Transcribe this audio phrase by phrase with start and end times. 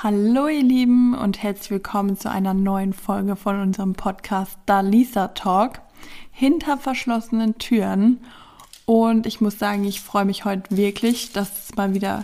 [0.00, 5.80] Hallo ihr Lieben und herzlich willkommen zu einer neuen Folge von unserem Podcast Dalisa Talk
[6.30, 8.20] hinter verschlossenen Türen.
[8.86, 12.22] Und ich muss sagen, ich freue mich heute wirklich, dass es mal wieder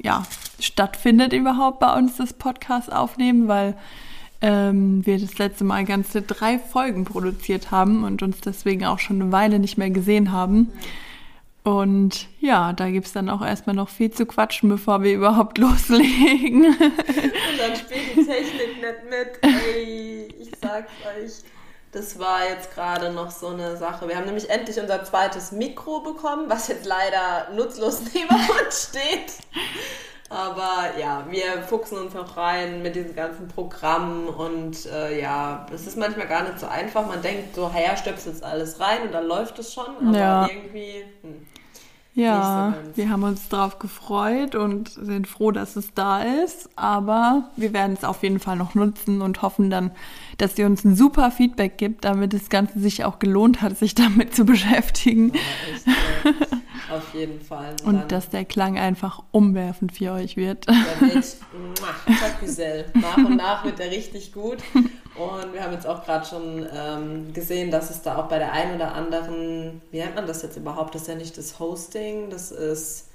[0.00, 0.22] ja,
[0.60, 3.76] stattfindet überhaupt bei uns das Podcast aufnehmen, weil
[4.40, 9.20] ähm, wir das letzte Mal ganze drei Folgen produziert haben und uns deswegen auch schon
[9.20, 10.70] eine Weile nicht mehr gesehen haben.
[11.66, 15.58] Und ja, da gibt es dann auch erstmal noch viel zu quatschen, bevor wir überhaupt
[15.58, 16.64] loslegen.
[16.64, 19.42] Und dann spielt die Technik nicht mit.
[19.42, 21.32] Ey, ich sag's euch.
[21.90, 24.06] Das war jetzt gerade noch so eine Sache.
[24.06, 29.32] Wir haben nämlich endlich unser zweites Mikro bekommen, was jetzt leider nutzlos neben uns steht.
[30.28, 35.86] Aber ja, wir fuchsen uns noch rein mit diesen ganzen Programmen und äh, ja, es
[35.86, 37.06] ist manchmal gar nicht so einfach.
[37.06, 40.48] Man denkt so, her, stöpselst alles rein und dann läuft es schon, aber ja.
[40.48, 41.04] irgendwie.
[41.22, 41.46] Hm.
[42.16, 46.70] Ja, so wir haben uns darauf gefreut und sind froh, dass es da ist.
[46.74, 49.90] Aber wir werden es auf jeden Fall noch nutzen und hoffen dann,
[50.38, 53.94] dass ihr uns ein super Feedback gibt, damit das Ganze sich auch gelohnt hat, sich
[53.94, 55.32] damit zu beschäftigen.
[55.34, 55.40] Ja,
[55.74, 56.96] echt, ja.
[56.96, 57.74] Auf jeden Fall.
[57.84, 60.68] Und, und dass der Klang einfach umwerfend für euch wird.
[60.68, 61.36] Der wird,
[62.94, 64.58] nach und nach wird er richtig gut.
[64.74, 68.52] Und wir haben jetzt auch gerade schon ähm, gesehen, dass es da auch bei der
[68.52, 70.94] einen oder anderen, wie nennt man das jetzt überhaupt?
[70.94, 73.08] Das ist ja nicht das Hosting, das ist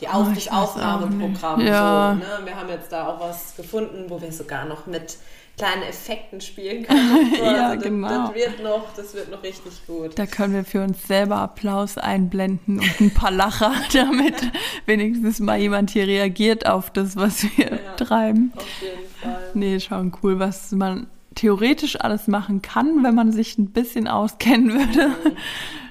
[0.00, 1.60] die Auf oh, das Aufnahmeprogramm.
[1.60, 2.18] Ja.
[2.18, 2.46] So, ne?
[2.46, 5.16] Wir haben jetzt da auch was gefunden, wo wir sogar noch mit
[5.56, 7.32] kleinen Effekten spielen können.
[7.36, 7.44] So.
[7.44, 8.26] ja, also das, genau.
[8.26, 10.18] Das wird, noch, das wird noch richtig gut.
[10.18, 14.34] Da können wir für uns selber Applaus einblenden und ein paar Lacher, damit
[14.86, 18.52] wenigstens mal jemand hier reagiert auf das, was wir ja, treiben.
[18.54, 19.50] Auf jeden Fall.
[19.54, 24.72] Nee, schon cool, was man theoretisch alles machen kann, wenn man sich ein bisschen auskennen
[24.72, 25.14] würde.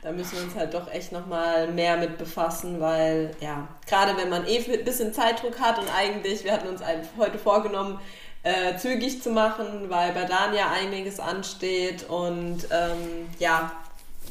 [0.01, 4.29] Da müssen wir uns halt doch echt nochmal mehr mit befassen, weil ja, gerade wenn
[4.29, 6.81] man eh ein bisschen Zeitdruck hat und eigentlich, wir hatten uns
[7.17, 7.99] heute vorgenommen,
[8.43, 13.71] äh, zügig zu machen, weil bei Dania einiges ansteht und ähm, ja,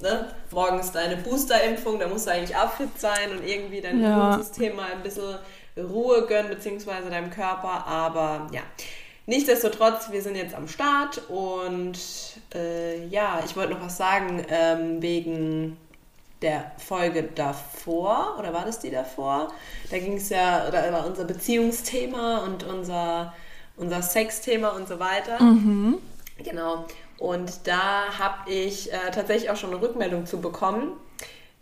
[0.00, 0.28] ne?
[0.52, 4.30] morgen ist deine Boosterimpfung, da musst du eigentlich auch fit sein und irgendwie dein ja.
[4.30, 5.36] Immunsystem mal ein bisschen
[5.76, 8.62] Ruhe gönnen, beziehungsweise deinem Körper, aber ja.
[9.26, 11.98] Nichtsdestotrotz, wir sind jetzt am Start und
[12.54, 15.78] äh, ja, ich wollte noch was sagen ähm, wegen
[16.42, 19.52] der Folge davor, oder war das die davor?
[19.90, 23.32] Da ging es ja, da war unser Beziehungsthema und unser
[23.76, 25.42] unser Sexthema und so weiter.
[25.42, 25.98] Mhm.
[26.38, 26.86] Genau.
[27.18, 30.92] Und da habe ich äh, tatsächlich auch schon eine Rückmeldung zu bekommen.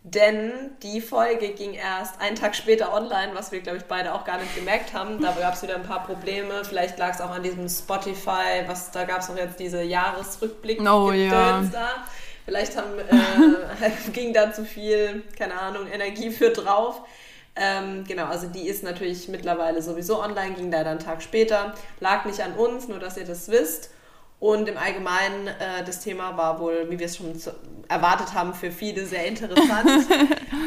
[0.05, 4.25] Denn die Folge ging erst einen Tag später online, was wir, glaube ich, beide auch
[4.25, 5.21] gar nicht gemerkt haben.
[5.21, 6.65] Da gab es wieder ein paar Probleme.
[6.65, 10.81] Vielleicht lag es auch an diesem Spotify, was da gab es auch jetzt diese Jahresrückblick
[10.81, 11.63] oh, ja.
[11.71, 12.03] da.
[12.43, 17.01] Vielleicht haben, äh, ging da zu viel, keine Ahnung, Energie für drauf.
[17.55, 21.75] Ähm, genau, also die ist natürlich mittlerweile sowieso online, ging leider einen Tag später.
[22.01, 23.91] Lag nicht an uns, nur dass ihr das wisst.
[24.43, 27.55] Und im Allgemeinen, äh, das Thema war wohl, wie wir es schon zu,
[27.87, 29.89] erwartet haben, für viele sehr interessant.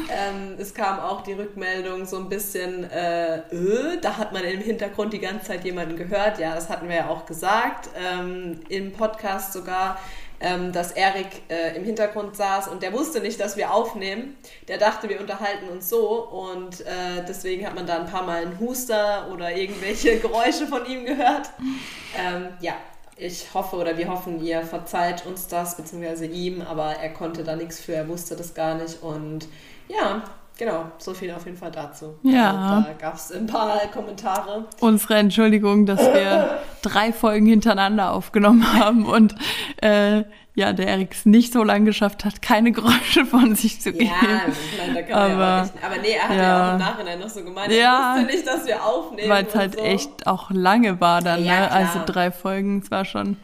[0.09, 4.61] ähm, es kam auch die Rückmeldung so ein bisschen, äh, äh, da hat man im
[4.61, 6.39] Hintergrund die ganze Zeit jemanden gehört.
[6.39, 9.99] Ja, das hatten wir ja auch gesagt, ähm, im Podcast sogar
[10.39, 14.37] ähm, dass Erik äh, im Hintergrund saß und der wusste nicht, dass wir aufnehmen.
[14.67, 18.41] Der dachte, wir unterhalten uns so und äh, deswegen hat man da ein paar Mal
[18.43, 21.49] einen Huster oder irgendwelche Geräusche von ihm gehört.
[22.15, 22.75] Ähm, ja,
[23.17, 27.55] ich hoffe oder wir hoffen, ihr verzeiht uns das, beziehungsweise ihm, aber er konnte da
[27.55, 29.47] nichts für, er wusste das gar nicht und
[29.87, 30.23] ja,
[30.57, 32.17] Genau, so viel auf jeden Fall dazu.
[32.23, 32.49] Ja.
[32.49, 34.65] Also, da gab es ein paar Kommentare.
[34.79, 39.35] Unsere Entschuldigung, dass wir drei Folgen hintereinander aufgenommen haben und
[39.81, 40.23] äh,
[40.55, 44.05] ja, der Erik es nicht so lange geschafft hat, keine Geräusche von sich zu geben.
[44.05, 45.73] Ja, ich meine, da kann aber, ja nicht.
[45.83, 46.41] Aber nee, er hat ja.
[46.41, 49.29] ja, auch im Nachhinein noch so gemeint, ja, er wusste nicht, dass wir aufnehmen.
[49.29, 49.83] Weil es halt so.
[49.83, 51.71] echt auch lange war dann, ja, ne?
[51.71, 53.37] Also drei Folgen, es war schon.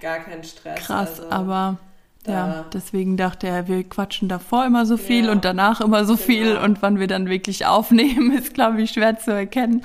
[0.00, 0.78] Gar kein Stress.
[0.78, 1.32] Krass, also.
[1.32, 1.78] aber.
[2.26, 6.16] Ja, deswegen dachte er, wir quatschen davor immer so viel ja, und danach immer so
[6.16, 6.26] genau.
[6.26, 9.84] viel und wann wir dann wirklich aufnehmen, ist, glaube ich, schwer zu erkennen.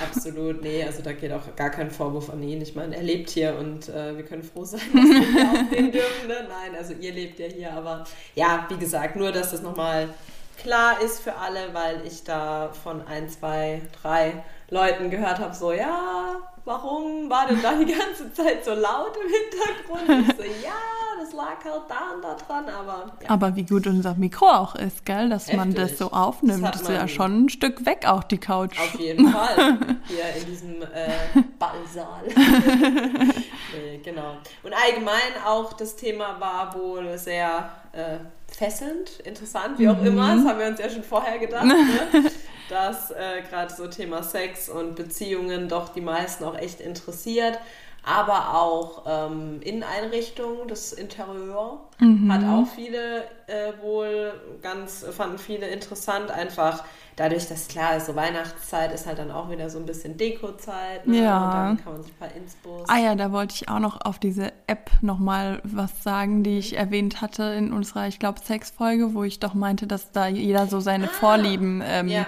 [0.00, 2.60] Absolut, nee, also da geht auch gar kein Vorwurf an ihn.
[2.60, 5.92] Ich meine, er lebt hier und äh, wir können froh sein, dass wir hier aufnehmen
[5.92, 6.28] dürfen.
[6.28, 6.34] Ne?
[6.48, 8.04] Nein, also ihr lebt ja hier, aber
[8.34, 10.10] ja, wie gesagt, nur, dass das nochmal
[10.58, 15.72] klar ist für alle, weil ich da von ein, zwei, drei Leuten gehört habe, so,
[15.72, 20.28] ja, warum war denn da die ganze Zeit so laut im Hintergrund?
[20.28, 23.12] Ich so, ja, das lag halt da und da dran, aber.
[23.22, 23.30] Ja.
[23.30, 25.56] Aber wie gut unser Mikro auch ist, gell, dass Heftig.
[25.58, 26.64] man das so aufnimmt.
[26.64, 28.78] Das, ist ja schon ein Stück weg, auch die Couch.
[28.78, 29.78] Auf jeden Fall.
[30.06, 31.10] Hier in diesem äh,
[31.58, 32.22] Ballsaal.
[32.26, 34.36] nee, genau.
[34.62, 40.06] Und allgemein auch das Thema war wohl sehr äh, fesselnd, interessant, wie auch mhm.
[40.06, 40.36] immer.
[40.36, 41.64] Das haben wir uns ja schon vorher gedacht.
[41.64, 41.76] Ne?
[42.68, 47.58] dass äh, gerade so Thema Sex und Beziehungen doch die meisten auch echt interessiert
[48.06, 52.32] aber auch ähm, Inneneinrichtungen, das Interieur mhm.
[52.32, 54.32] hat auch viele äh, wohl
[54.62, 56.84] ganz, fanden viele interessant, einfach
[57.16, 61.04] dadurch, dass klar ist, so Weihnachtszeit ist halt dann auch wieder so ein bisschen Dekozeit.
[61.04, 61.24] Ne?
[61.24, 61.46] Ja.
[61.46, 62.88] Und dann kann man sich ein paar Inspos.
[62.88, 66.76] Ah ja, da wollte ich auch noch auf diese App nochmal was sagen, die ich
[66.76, 70.78] erwähnt hatte in unserer, ich glaube, Sexfolge, wo ich doch meinte, dass da jeder so
[70.78, 72.26] seine ah, Vorlieben ähm, ja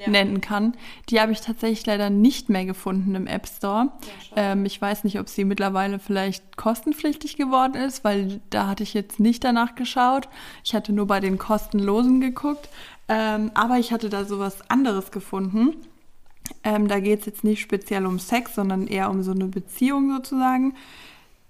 [0.00, 0.10] ja.
[0.10, 0.74] nennen kann.
[1.08, 3.92] Die habe ich tatsächlich leider nicht mehr gefunden im App Store.
[4.36, 8.82] Ja, ähm, ich weiß nicht, ob sie mittlerweile vielleicht kostenpflichtig geworden ist, weil da hatte
[8.82, 10.28] ich jetzt nicht danach geschaut.
[10.64, 12.68] Ich hatte nur bei den kostenlosen geguckt.
[13.08, 15.76] Ähm, aber ich hatte da sowas anderes gefunden.
[16.62, 20.10] Ähm, da geht es jetzt nicht speziell um Sex, sondern eher um so eine Beziehung
[20.14, 20.74] sozusagen.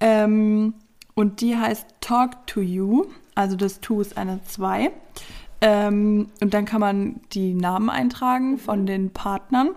[0.00, 0.74] Ähm,
[1.14, 3.06] und die heißt Talk to You.
[3.34, 4.90] Also das To ist eine 2.
[5.64, 9.70] Ähm, und dann kann man die Namen eintragen von den Partnern.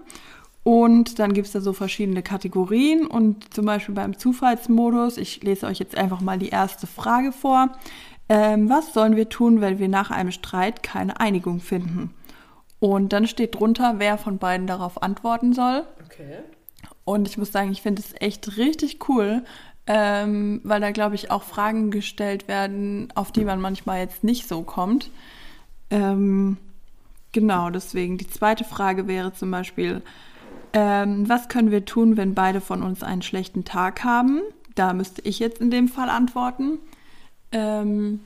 [0.63, 3.07] Und dann gibt es da so verschiedene Kategorien.
[3.07, 7.69] Und zum Beispiel beim Zufallsmodus, ich lese euch jetzt einfach mal die erste Frage vor.
[8.27, 12.13] Ähm, was sollen wir tun, wenn wir nach einem Streit keine Einigung finden?
[12.79, 15.85] Und dann steht drunter, wer von beiden darauf antworten soll.
[16.05, 16.39] Okay.
[17.05, 19.45] Und ich muss sagen, ich finde es echt richtig cool,
[19.87, 24.49] ähm, weil da, glaube ich, auch Fragen gestellt werden, auf die man manchmal jetzt nicht
[24.49, 25.11] so kommt.
[25.89, 26.57] Ähm,
[27.31, 28.17] genau, deswegen.
[28.17, 30.01] Die zweite Frage wäre zum Beispiel,
[30.73, 34.41] ähm, was können wir tun, wenn beide von uns einen schlechten Tag haben?
[34.75, 36.79] Da müsste ich jetzt in dem Fall antworten.
[37.51, 38.19] Ähm,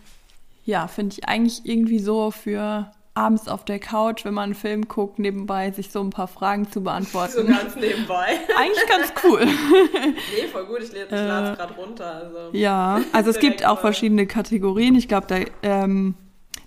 [0.66, 4.88] ja, finde ich eigentlich irgendwie so für abends auf der Couch, wenn man einen Film
[4.88, 7.34] guckt, nebenbei sich so ein paar Fragen zu beantworten.
[7.34, 8.40] So ganz nebenbei.
[8.58, 9.46] Eigentlich ganz cool.
[10.36, 12.16] nee, voll gut, ich lade es äh, gerade runter.
[12.16, 12.58] Also.
[12.58, 14.96] Ja, also es gibt auch verschiedene Kategorien.
[14.96, 16.16] Ich glaube, da ähm,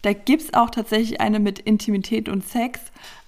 [0.04, 2.80] da gibt es auch tatsächlich eine mit Intimität und Sex.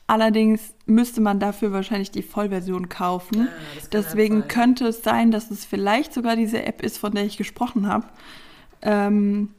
[0.07, 3.49] Allerdings müsste man dafür wahrscheinlich die Vollversion kaufen.
[3.51, 7.39] Ah, Deswegen könnte es sein, dass es vielleicht sogar diese App ist, von der ich
[7.39, 8.07] gesprochen habe.
[8.83, 9.51] Ähm,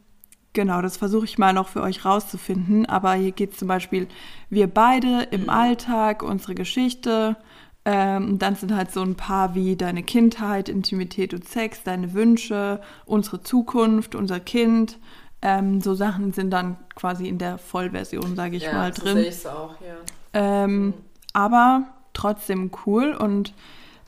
[0.53, 2.85] genau, das versuche ich mal noch für euch rauszufinden.
[2.85, 4.07] Aber hier geht es zum Beispiel,
[4.49, 5.49] wir beide im mhm.
[5.49, 7.35] Alltag, unsere Geschichte.
[7.83, 12.79] Ähm, dann sind halt so ein paar wie deine Kindheit, Intimität und Sex, deine Wünsche,
[13.05, 14.99] unsere Zukunft, unser Kind,
[15.41, 19.17] ähm, so Sachen sind dann quasi in der Vollversion, sage ich ja, mal, drin.
[19.17, 19.95] So sehe ich auch, ja.
[20.33, 20.93] Ähm, mhm.
[21.33, 23.53] Aber trotzdem cool und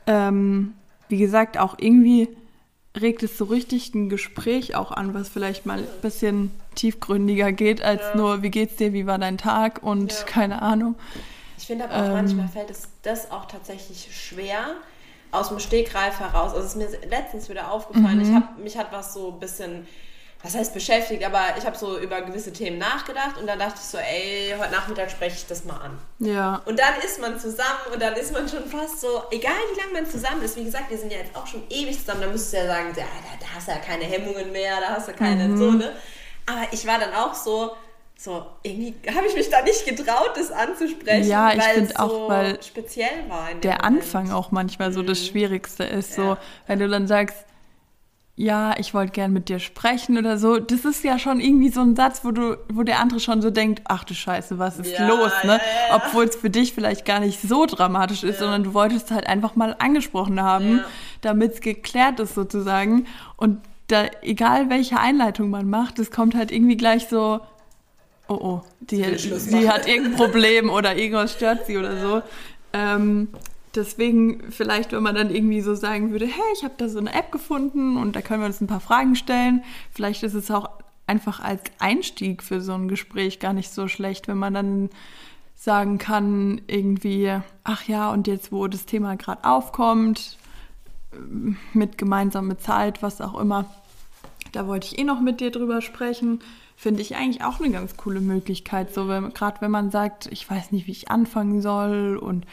[0.07, 0.73] ähm,
[1.07, 2.29] wie gesagt, auch irgendwie
[2.99, 7.81] regt es so richtig ein Gespräch auch an, was vielleicht mal ein bisschen tiefgründiger geht,
[7.81, 8.15] als ja.
[8.15, 10.23] nur, wie geht's dir, wie war dein Tag und ja.
[10.25, 10.95] keine Ahnung.
[11.57, 14.75] Ich finde aber auch ähm, manchmal fällt es das auch tatsächlich schwer,
[15.31, 16.53] aus dem Stegreif heraus.
[16.53, 18.23] Also es ist mir letztens wieder aufgefallen, mhm.
[18.23, 19.87] ich hab, mich hat was so ein bisschen
[20.41, 23.85] was heißt beschäftigt, aber ich habe so über gewisse Themen nachgedacht und dann dachte ich
[23.85, 25.97] so, ey, heute Nachmittag spreche ich das mal an.
[26.19, 26.61] Ja.
[26.65, 29.93] Und dann ist man zusammen und dann ist man schon fast so, egal wie lange
[29.93, 32.53] man zusammen ist, wie gesagt, wir sind ja jetzt auch schon ewig zusammen, da müsstest
[32.53, 33.03] du ja sagen, ja,
[33.41, 35.57] da, hast du ja keine Hemmungen mehr, da hast du keine mhm.
[35.57, 35.91] so, ne?
[36.45, 37.75] Aber ich war dann auch so,
[38.17, 41.95] so, irgendwie habe ich mich da nicht getraut, das anzusprechen, ja, ich weil es so
[41.95, 43.47] auch, weil speziell war.
[43.55, 43.83] der Moment.
[43.83, 45.25] Anfang auch manchmal so das mhm.
[45.25, 46.23] Schwierigste ist, ja.
[46.23, 46.37] so,
[46.67, 47.45] wenn du dann sagst,
[48.39, 50.59] ja, ich wollte gern mit dir sprechen oder so.
[50.59, 53.49] Das ist ja schon irgendwie so ein Satz, wo du, wo der andere schon so
[53.49, 55.59] denkt, ach du Scheiße, was ist ja, los, ne?
[55.59, 55.95] Ja, ja.
[55.97, 59.57] Obwohl es für dich vielleicht gar nicht so dramatisch ist, sondern du wolltest halt einfach
[59.57, 60.79] mal angesprochen haben,
[61.19, 63.07] damit es geklärt ist sozusagen.
[63.35, 67.41] Und da, egal welche Einleitung man macht, es kommt halt irgendwie gleich so,
[68.29, 72.21] oh oh, die, die hat irgendein Problem oder irgendwas stört sie oder so.
[72.71, 73.27] Ähm,
[73.75, 77.13] deswegen vielleicht, wenn man dann irgendwie so sagen würde, hey, ich habe da so eine
[77.13, 80.69] App gefunden und da können wir uns ein paar Fragen stellen, vielleicht ist es auch
[81.07, 84.89] einfach als Einstieg für so ein Gespräch gar nicht so schlecht, wenn man dann
[85.55, 90.37] sagen kann, irgendwie, ach ja, und jetzt, wo das Thema gerade aufkommt,
[91.73, 93.65] mit gemeinsamer Zeit, was auch immer,
[94.51, 96.39] da wollte ich eh noch mit dir drüber sprechen.
[96.75, 100.71] Finde ich eigentlich auch eine ganz coole Möglichkeit, so gerade wenn man sagt, ich weiß
[100.71, 102.45] nicht, wie ich anfangen soll und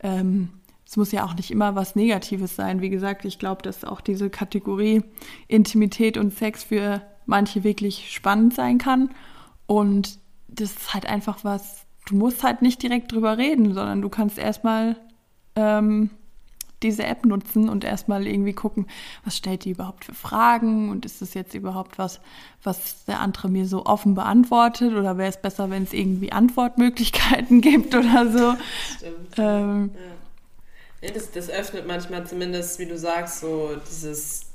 [0.00, 0.50] ähm,
[0.88, 2.80] es muss ja auch nicht immer was Negatives sein.
[2.80, 5.02] Wie gesagt, ich glaube, dass auch diese Kategorie
[5.46, 9.10] Intimität und Sex für manche wirklich spannend sein kann.
[9.66, 10.18] Und
[10.48, 14.38] das ist halt einfach was, du musst halt nicht direkt drüber reden, sondern du kannst
[14.38, 14.96] erstmal
[15.56, 16.08] ähm,
[16.82, 18.86] diese App nutzen und erstmal irgendwie gucken,
[19.24, 22.18] was stellt die überhaupt für Fragen und ist das jetzt überhaupt was,
[22.62, 27.60] was der andere mir so offen beantwortet oder wäre es besser, wenn es irgendwie Antwortmöglichkeiten
[27.60, 28.54] gibt oder so.
[28.96, 29.34] Stimmt.
[29.36, 30.17] Ähm, ja.
[31.00, 34.46] Das, das öffnet manchmal zumindest, wie du sagst, so dieses,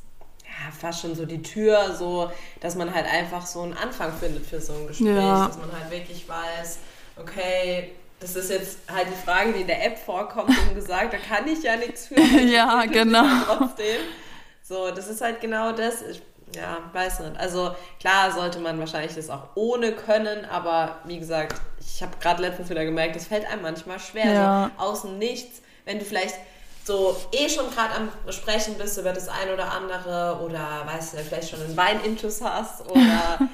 [0.43, 4.45] ja, fast schon so die Tür, so, dass man halt einfach so einen Anfang findet
[4.45, 5.47] für so ein Gespräch, Ja.
[5.47, 6.79] dass man halt wirklich weiß,
[7.17, 11.17] okay, das ist jetzt halt die Frage, die in der App vorkommt und gesagt, da
[11.17, 12.15] kann ich ja nichts für.
[12.41, 13.23] Ja, genau.
[13.45, 13.99] Trotzdem.
[14.61, 16.01] So, das ist halt genau das.
[16.01, 16.21] Ich,
[16.55, 17.37] ja, weiß nicht.
[17.37, 22.41] Also klar sollte man wahrscheinlich das auch ohne können, aber wie gesagt, ich habe gerade
[22.41, 24.31] letztens wieder gemerkt, das fällt einem manchmal schwer.
[24.31, 24.71] Ja.
[24.77, 26.35] So außen nichts, wenn du vielleicht
[26.85, 31.17] so eh schon gerade am Sprechen bist über das ein oder andere oder weißt du,
[31.19, 33.49] vielleicht schon einen Weinintus hast oder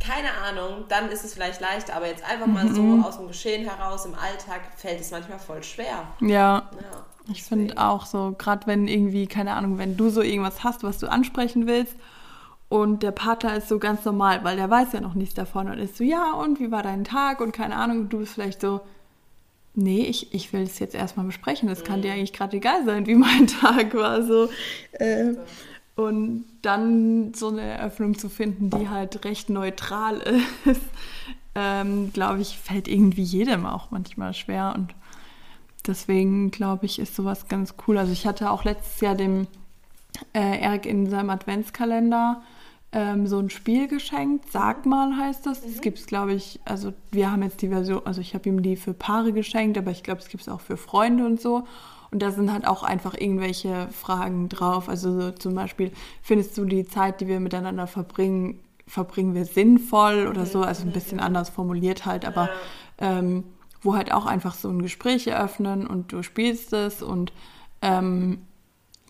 [0.00, 3.68] keine Ahnung, dann ist es vielleicht leichter, aber jetzt einfach mal so aus dem Geschehen
[3.68, 6.08] heraus im Alltag fällt es manchmal voll schwer.
[6.20, 10.64] Ja, Ja, ich finde auch so, gerade wenn irgendwie, keine Ahnung, wenn du so irgendwas
[10.64, 11.94] hast, was du ansprechen willst
[12.68, 15.78] und der Partner ist so ganz normal, weil der weiß ja noch nichts davon und
[15.78, 17.40] ist so, ja, und wie war dein Tag?
[17.40, 18.80] Und keine Ahnung, du bist vielleicht so,
[19.74, 23.06] nee, ich, ich will es jetzt erstmal besprechen, das kann dir eigentlich gerade egal sein,
[23.06, 24.48] wie mein Tag war, so.
[24.92, 25.34] Äh,
[25.94, 30.20] und dann so eine Eröffnung zu finden, die halt recht neutral
[30.64, 30.80] ist,
[31.54, 34.72] ähm, glaube ich, fällt irgendwie jedem auch manchmal schwer.
[34.74, 34.94] Und
[35.86, 37.98] deswegen, glaube ich, ist sowas ganz cool.
[37.98, 39.46] Also ich hatte auch letztes Jahr dem
[40.32, 42.42] äh, Erik in seinem Adventskalender
[42.92, 44.50] ähm, so ein Spiel geschenkt.
[44.52, 45.62] Sag mal heißt das.
[45.62, 48.62] Das gibt es, glaube ich, also wir haben jetzt die Version, also ich habe ihm
[48.62, 51.64] die für Paare geschenkt, aber ich glaube, es gibt es auch für Freunde und so.
[52.10, 54.90] Und da sind halt auch einfach irgendwelche Fragen drauf.
[54.90, 60.26] Also so zum Beispiel, findest du die Zeit, die wir miteinander verbringen, verbringen wir sinnvoll
[60.26, 60.62] oder so?
[60.62, 62.50] Also ein bisschen anders formuliert halt, aber
[62.98, 63.44] ähm,
[63.80, 67.32] wo halt auch einfach so ein Gespräch eröffnen und du spielst es und
[67.80, 68.42] ähm,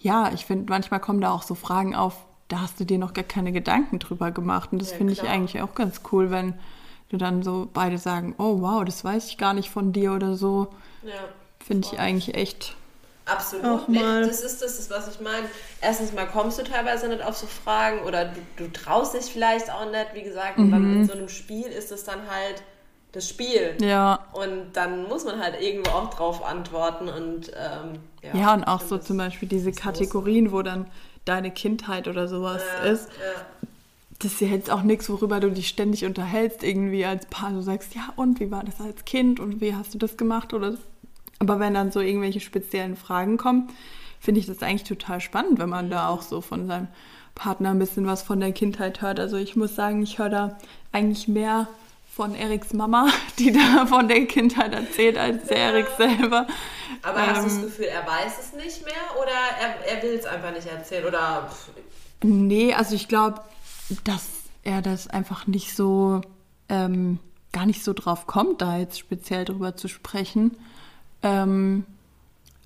[0.01, 3.15] ja, ich finde, manchmal kommen da auch so Fragen auf, da hast du dir noch
[3.15, 4.71] gar keine Gedanken drüber gemacht.
[4.73, 6.55] Und das Ja, finde ich eigentlich auch ganz cool, wenn
[7.09, 10.35] du dann so beide sagen, oh wow, das weiß ich gar nicht von dir oder
[10.35, 10.69] so.
[11.03, 11.13] Ja.
[11.65, 12.77] Finde ich eigentlich echt.
[13.25, 13.65] Absolut.
[13.65, 14.27] Auch mal.
[14.27, 15.47] Das ist das, was ich meine.
[15.81, 19.71] Erstens mal kommst du teilweise nicht auf so Fragen oder du, du traust dich vielleicht
[19.71, 20.59] auch nicht, wie gesagt.
[20.59, 22.63] Und dann in so einem Spiel ist es dann halt
[23.13, 23.77] das Spiel.
[23.81, 24.27] Ja.
[24.33, 28.35] Und dann muss man halt irgendwo auch drauf antworten und ähm, ja.
[28.41, 30.87] Ja, und auch so zum Beispiel diese Kategorien, wo dann
[31.25, 33.09] deine Kindheit oder sowas Ja, ist.
[33.09, 33.69] ja.
[34.19, 37.51] Das ist ja jetzt auch nichts, worüber du dich ständig unterhältst, irgendwie als Paar.
[37.51, 40.55] Du sagst, ja, und wie war das als Kind und wie hast du das gemacht
[40.55, 40.75] oder.
[41.41, 43.69] Aber wenn dann so irgendwelche speziellen Fragen kommen,
[44.21, 46.87] finde ich das eigentlich total spannend, wenn man da auch so von seinem
[47.35, 49.19] Partner ein bisschen was von der Kindheit hört.
[49.19, 50.59] Also ich muss sagen, ich höre da
[50.93, 51.67] eigentlich mehr
[52.15, 56.47] von Eriks Mama, die da von der Kindheit erzählt, als der Erik selber.
[57.03, 60.19] Aber hast du das Ähm, Gefühl, er weiß es nicht mehr oder er, er will
[60.19, 61.05] es einfach nicht erzählen?
[61.07, 61.51] Oder
[62.23, 63.41] Nee, also ich glaube,
[64.05, 64.27] dass
[64.63, 66.21] er das einfach nicht so,
[66.69, 67.19] ähm,
[67.53, 70.57] gar nicht so drauf kommt, da jetzt speziell drüber zu sprechen.
[71.23, 71.85] Ähm,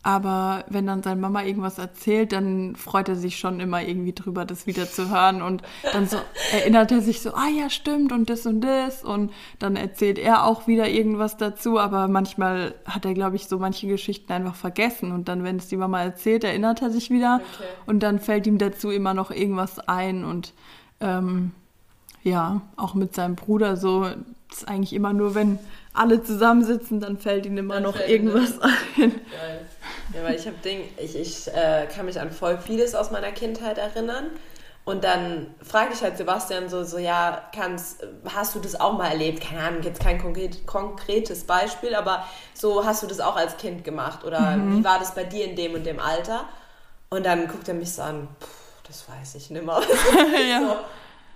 [0.07, 4.45] aber wenn dann seine Mama irgendwas erzählt, dann freut er sich schon immer irgendwie drüber,
[4.45, 5.43] das wieder zu hören.
[5.43, 6.19] Und dann so
[6.53, 9.03] erinnert er sich so, ah ja, stimmt, und das und das.
[9.03, 11.81] Und dann erzählt er auch wieder irgendwas dazu.
[11.81, 15.11] Aber manchmal hat er, glaube ich, so manche Geschichten einfach vergessen.
[15.11, 17.41] Und dann, wenn es die Mama erzählt, erinnert er sich wieder.
[17.55, 17.69] Okay.
[17.87, 20.25] Und dann fällt ihm dazu immer noch irgendwas ein.
[20.25, 20.53] Und
[21.01, 21.51] ähm,
[22.23, 24.05] ja, auch mit seinem Bruder so,
[24.51, 25.59] das ist eigentlich immer nur, wenn
[25.93, 28.71] alle zusammensitzen, dann fällt ihm immer Dann noch irgendwas ein.
[28.97, 29.66] Geil.
[30.15, 33.33] Ja, weil ich habe Ding, ich, ich äh, kann mich an voll vieles aus meiner
[33.33, 34.31] Kindheit erinnern.
[34.85, 39.09] Und dann frage ich halt Sebastian so, so ja, kannst, hast du das auch mal
[39.11, 39.43] erlebt?
[39.43, 43.83] Keine Ahnung, jetzt kein konkret, konkretes Beispiel, aber so hast du das auch als Kind
[43.83, 44.23] gemacht?
[44.25, 46.45] Oder wie war das bei dir in dem und dem Alter?
[47.11, 48.47] Und dann guckt er mich so an, "Puh,
[48.87, 49.81] das weiß ich nicht mehr.
[50.49, 50.61] ja.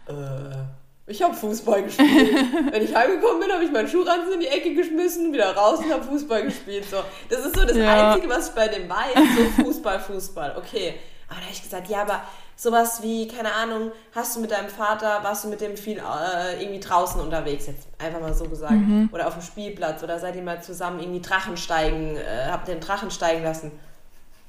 [0.06, 0.64] so, äh,
[1.10, 2.08] ich habe Fußball gespielt.
[2.70, 5.92] Wenn ich heimgekommen bin, habe ich meinen Schuhranzen in die Ecke geschmissen, wieder raus und
[5.92, 6.84] habe Fußball gespielt.
[6.90, 6.98] So,
[7.28, 8.12] das ist so das Ja.
[8.12, 9.14] Einzige, was ich bei dem weiß.
[9.56, 10.56] So Fußball, Fußball.
[10.56, 10.94] Okay.
[11.28, 12.22] Aber da habe ich gesagt, ja, aber
[12.56, 16.60] sowas wie, keine Ahnung, hast du mit deinem Vater, warst du mit dem viel äh,
[16.60, 18.74] irgendwie draußen unterwegs, jetzt einfach mal so gesagt.
[19.12, 22.72] Oder auf dem Spielplatz oder seid ihr mal zusammen irgendwie Drachen steigen, äh, habt ihr
[22.72, 23.70] einen Drachen steigen lassen?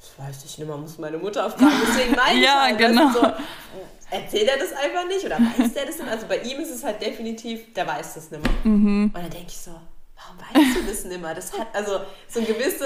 [0.00, 1.70] Das weiß ich nicht mehr, muss meine Mutter fragen.
[1.86, 3.10] Deswegen ich Ja, halt, genau.
[3.12, 3.20] So,
[4.12, 6.08] erzählt er das einfach nicht oder weiß der das denn?
[6.08, 8.52] Also bei ihm ist es halt definitiv, der weiß das nicht mehr.
[8.64, 9.04] Mhm.
[9.06, 9.70] Und dann denke ich so,
[10.16, 11.34] warum weißt du das nicht mehr?
[11.34, 12.84] Das hat also so ein gewisse,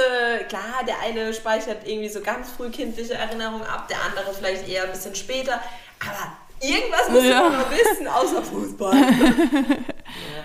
[0.49, 4.85] klar, der eine speichert irgendwie so ganz früh kindliche Erinnerungen ab, der andere vielleicht eher
[4.85, 5.61] ein bisschen später,
[6.01, 7.49] aber irgendwas muss Ja.
[7.49, 8.95] man wissen, außer Fußball.
[9.77, 10.45] ja.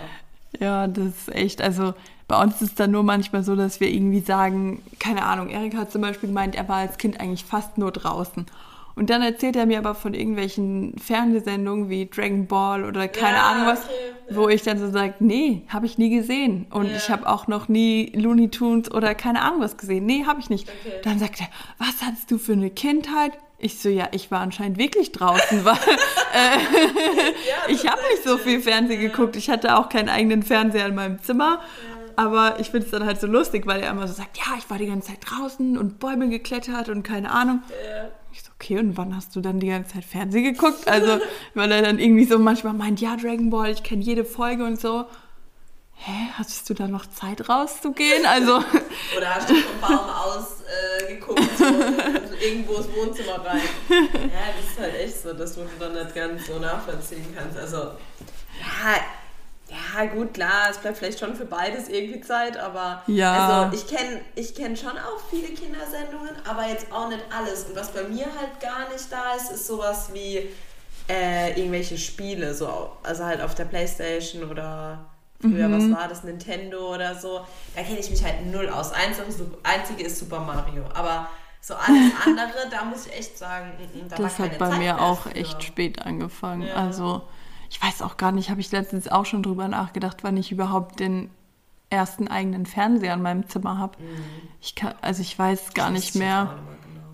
[0.60, 1.94] Ja, das ist echt, also
[2.28, 5.76] bei uns ist es dann nur manchmal so, dass wir irgendwie sagen, keine Ahnung, Erik
[5.76, 8.46] hat zum Beispiel gemeint, er war als Kind eigentlich fast nur draußen.
[9.02, 13.50] Und dann erzählt er mir aber von irgendwelchen Fernsehsendungen wie Dragon Ball oder keine Ja,
[13.50, 13.94] Ahnung was, okay,
[14.30, 16.68] wo ich dann so sage, nee, habe ich nie gesehen.
[16.70, 16.98] Und Ja.
[16.98, 20.06] ich habe auch noch nie Looney Tunes oder keine Ahnung was gesehen.
[20.06, 20.70] Nee, habe ich nicht.
[20.70, 21.00] Okay.
[21.04, 21.48] Dann sagt er,
[21.80, 23.32] was hattest du für eine Kindheit?
[23.58, 25.78] Ich so, ja, ich war anscheinend wirklich draußen, weil
[27.70, 29.36] ich habe nicht so viel Fernsehen geguckt.
[29.36, 31.60] Ich hatte auch keinen eigenen Fernseher in meinem Zimmer.
[32.18, 34.70] Aber ich finde es dann halt so lustig, weil er immer so sagt, ja, ich
[34.70, 37.64] war die ganze Zeit draußen und Bäume geklettert und keine Ahnung.
[38.34, 40.88] Ich so, okay, und wann hast du dann die ganze Zeit Fernsehen geguckt?
[40.88, 41.20] Also,
[41.56, 44.80] weil er dann irgendwie so manchmal meint, ja, Dragon Ball, ich kenne jede Folge und
[44.80, 45.06] so.
[45.96, 48.26] Hä, hattest du da noch Zeit rauszugehen?
[48.26, 48.58] Also,
[49.18, 51.66] Oder hast du vom Baum aus äh, geguckt, so,
[52.44, 53.62] irgendwo ins Wohnzimmer rein.
[53.90, 57.58] Ja, das ist halt echt so, dass du dann nicht ganz so nachvollziehen kannst.
[57.58, 58.96] Also, ja,
[59.72, 63.70] ja, gut, klar, es bleibt vielleicht schon für beides irgendwie Zeit, aber Ja.
[63.70, 67.64] also ich kenne ich kenn schon auch viele Kindersendungen, aber jetzt auch nicht alles.
[67.66, 70.50] Und was bei mir halt gar nicht da ist, ist sowas wie
[71.10, 75.00] äh, irgendwelche Spiele, so, also halt auf der Playstation oder
[75.40, 77.42] früher, was war das, Nintendo oder so.
[77.76, 78.92] Da kenne ich mich halt null aus.
[78.92, 79.26] Einzige,
[79.64, 81.28] einzige ist Super Mario, aber
[81.62, 85.02] so alles andere, da muss ich echt sagen, mm, mm, da das hat bei mir
[85.02, 85.36] auch für.
[85.36, 86.68] echt spät angefangen.
[86.68, 86.76] Ja.
[86.76, 87.24] Also,
[87.72, 91.00] ich weiß auch gar nicht, habe ich letztens auch schon drüber nachgedacht, wann ich überhaupt
[91.00, 91.32] den
[91.90, 93.98] ersten eigenen Fernseher in meinem Zimmer habe.
[94.62, 95.96] Ich kann, also ich weiß gar nicht Mhm.
[95.96, 96.62] Das nicht mehr genau.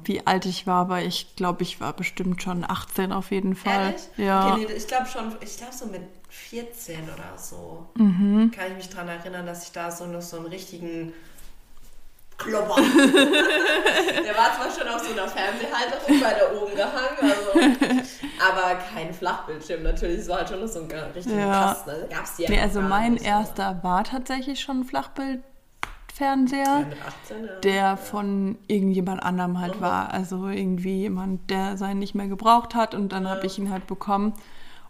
[0.05, 3.87] wie alt ich war, aber ich glaube, ich war bestimmt schon 18 auf jeden Fall.
[3.91, 4.01] Ehrlich?
[4.17, 4.53] Ja.
[4.55, 8.51] Okay, nee, ich glaube schon, ich glaube so mit 14 oder so Mhm.
[8.51, 11.13] kann ich mich daran erinnern, dass ich da so noch so einen richtigen
[12.37, 12.75] Klopper.
[12.81, 17.75] der war zwar schon auf so einer Fernsehhalterung bei da oben gehangen, also,
[18.39, 21.51] aber kein Flachbildschirm natürlich, es war halt schon noch so ein richtiger Ja.
[21.63, 21.89] Kasten.
[21.89, 26.63] Also gab's die ja Nee, also mein nicht, erster war tatsächlich schon ein Flachbildfernseher.
[26.63, 27.51] Ja, mit 18, ja.
[27.63, 29.81] der von irgendjemand anderem halt Mhm.
[29.81, 30.13] war.
[30.13, 33.87] Also irgendwie jemand, der seinen nicht mehr gebraucht hat und dann habe ich ihn halt
[33.87, 34.33] bekommen.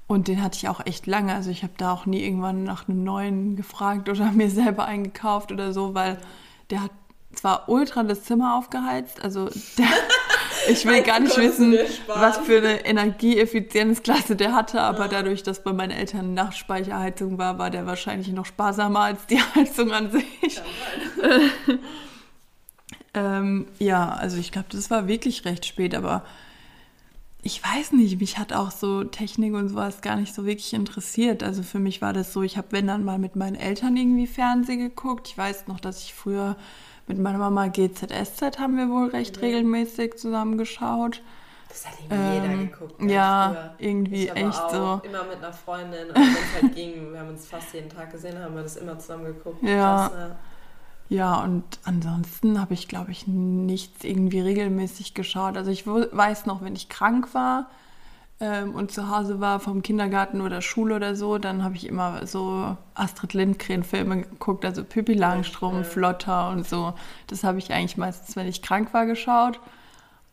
[0.06, 1.34] Und den hatte ich auch echt lange.
[1.34, 5.52] Also ich habe da auch nie irgendwann nach einem neuen gefragt oder mir selber eingekauft
[5.52, 6.18] oder so, weil
[6.70, 6.92] der hat
[7.38, 9.88] zwar ultra das Zimmer aufgeheizt, also der,
[10.70, 11.78] ich will gar nicht wissen,
[12.08, 17.70] was für eine Energieeffizienzklasse der hatte, aber dadurch, dass bei meinen Eltern Nachtspeicherheizung war, war
[17.70, 20.62] der wahrscheinlich noch sparsamer als die Heizung an sich.
[23.14, 26.24] Ähm, ja, also ich glaube, das war wirklich recht spät, aber
[27.42, 31.42] ich weiß nicht, mich hat auch so Technik und sowas gar nicht so wirklich interessiert.
[31.42, 34.28] Also für mich war das so, ich habe, wenn dann mal mit meinen Eltern irgendwie
[34.28, 35.30] Fernsehen geguckt.
[35.30, 36.58] Ich weiß noch, dass ich früher
[37.08, 41.22] mit meiner Mama GZSZ haben wir wohl recht regelmäßig zusammen geschaut.
[41.70, 43.02] Das hat irgendwie jeder Ähm, geguckt.
[43.02, 43.90] ne, ja, früher.
[43.90, 45.02] irgendwie ich echt so.
[45.04, 48.12] Immer mit einer Freundin, und wenn es halt ging, wir haben uns fast jeden Tag
[48.12, 49.62] gesehen, haben wir das immer zusammen geguckt.
[49.64, 50.10] Ja.
[50.10, 50.36] Ne?
[51.10, 55.56] Ja, und ansonsten habe ich, glaube ich, nichts irgendwie regelmäßig geschaut.
[55.56, 57.70] Also ich weiß noch, wenn ich krank war
[58.40, 62.26] ähm, und zu Hause war vom Kindergarten oder Schule oder so, dann habe ich immer
[62.28, 66.94] so Astrid Lindgren-Filme geguckt, also Pippi Langstrumpf, Flotter und so.
[67.28, 69.60] Das habe ich eigentlich meistens, wenn ich krank war, geschaut.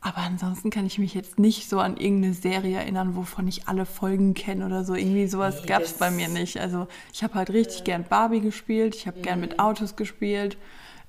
[0.03, 3.87] Aber ansonsten kann ich mich jetzt nicht so an irgendeine Serie erinnern, wovon ich alle
[3.87, 4.95] Folgen kenne oder so.
[4.95, 6.61] Irgendwie sowas Nee, gab es bei mir nicht.
[6.61, 9.47] Also ich habe halt richtig gern Barbie gespielt, ich habe gern Mhm.
[9.47, 10.59] mit Autos gespielt,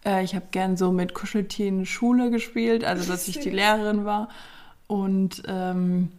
[0.05, 4.29] äh, ich habe gern so mit Kuscheltieren Schule gespielt, also dass ich die Lehrerin war.
[4.87, 6.09] Und ähm,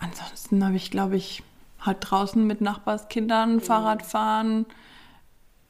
[0.00, 1.42] ansonsten habe ich, glaube ich,
[1.80, 3.60] halt draußen mit Nachbarskindern Mhm.
[3.60, 4.66] Fahrrad fahren.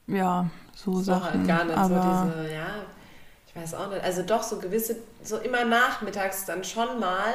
[0.06, 1.40] Ja, so, So Sachen.
[1.40, 2.66] halt gar nicht Aber so diese, ja,
[3.46, 4.02] ich weiß auch nicht.
[4.02, 7.34] Also doch so gewisse, so immer nachmittags dann schon mal,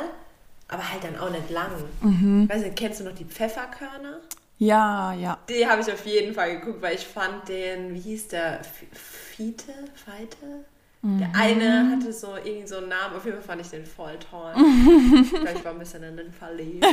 [0.68, 1.72] aber halt dann auch nicht lang.
[2.02, 2.50] Mhm.
[2.50, 4.20] Weiß nicht, kennst du noch die Pfefferkörner?
[4.58, 5.38] ja, ja.
[5.50, 8.62] Die habe ich auf jeden Fall geguckt, weil ich fand den, wie hieß der,
[8.94, 9.74] Fiete?
[10.06, 10.66] Feite?
[11.08, 14.18] Der eine hatte so irgendwie so einen Namen, auf jeden Fall fand ich den voll
[14.32, 14.54] toll.
[15.22, 16.84] ich glaube, ich war ein bisschen in den verliebt.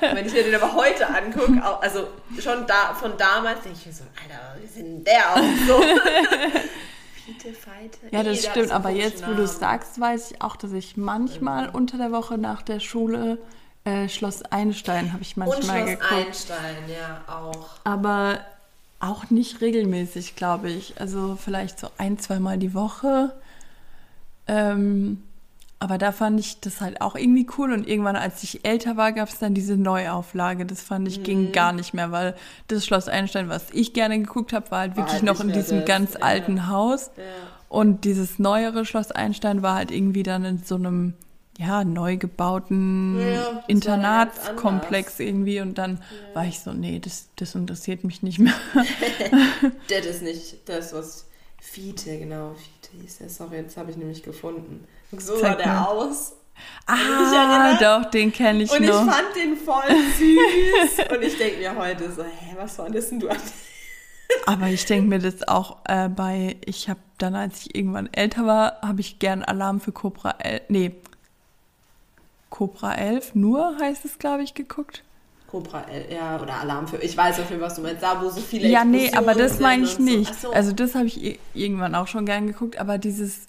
[0.00, 3.86] Wenn ich mir den aber heute angucke, auch, also schon da, von damals, denke ich
[3.86, 5.42] mir so, Alter, wie denn der aus?
[5.66, 5.82] So.
[7.26, 7.98] Fiete, Feite?
[8.10, 8.68] Ja, das Nee, der hat stimmt.
[8.68, 12.10] so Aber jetzt, wo du es sagst, weiß ich auch, dass ich manchmal unter der
[12.10, 13.36] Woche nach der Schule
[13.84, 15.52] äh, Schloss Einstein habe ich Namen.
[15.52, 16.26] Und manchmal Schloss geguckt.
[16.26, 17.68] Einstein, ja, auch.
[17.84, 18.40] Aber
[19.00, 21.00] auch nicht regelmäßig, glaube ich.
[21.00, 23.34] Also vielleicht so ein, zweimal die Woche.
[24.48, 25.22] Ähm,
[25.80, 27.72] aber da fand ich das halt auch irgendwie cool.
[27.72, 30.66] Und irgendwann, als ich älter war, gab es dann diese Neuauflage.
[30.66, 32.34] Das fand ich ging gar nicht mehr, weil
[32.66, 35.52] das Schloss Einstein, was ich gerne geguckt habe, war halt War wirklich halt noch in
[35.52, 36.20] diesem das, ganz ja.
[36.20, 37.10] alten Haus.
[37.16, 37.22] Ja.
[37.68, 41.14] Und dieses neuere Schloss Einstein war halt irgendwie dann in so einem
[41.58, 45.60] ja, neu gebauten Ja, Internatskomplex irgendwie.
[45.60, 46.00] Und dann
[46.32, 48.54] war ich so, nee, das, das interessiert mich nicht mehr.
[49.88, 51.26] Das ist nicht das, was
[51.60, 53.28] Fiete, genau, Fiete hieß der.
[53.28, 54.86] Sorry, jetzt habe ich nämlich gefunden.
[55.16, 55.84] So Zeig sah der mal.
[55.86, 56.34] aus.
[56.86, 59.00] Ah, doch, den kenne ich und noch.
[59.00, 61.06] Und ich fand den voll süß.
[61.16, 63.36] und ich denke mir heute so, hä, was fandest denn du an
[64.46, 68.46] Aber ich denke mir das auch äh, bei, ich habe dann, als ich irgendwann älter
[68.46, 70.92] war, habe ich gern Alarm für Cobra 11, nee,
[72.50, 75.04] Cobra 11 nur heißt es, glaube ich, geguckt.
[75.48, 78.28] Cobra, ja, oder Alarm für, ich weiß auf jeden Fall, was du meinst, da wo
[78.28, 80.34] so viele Ja, nee, aber das meine ich nicht.
[80.34, 80.52] So.
[80.52, 83.46] Also das habe ich irgendwann auch schon gern geguckt, aber dieses,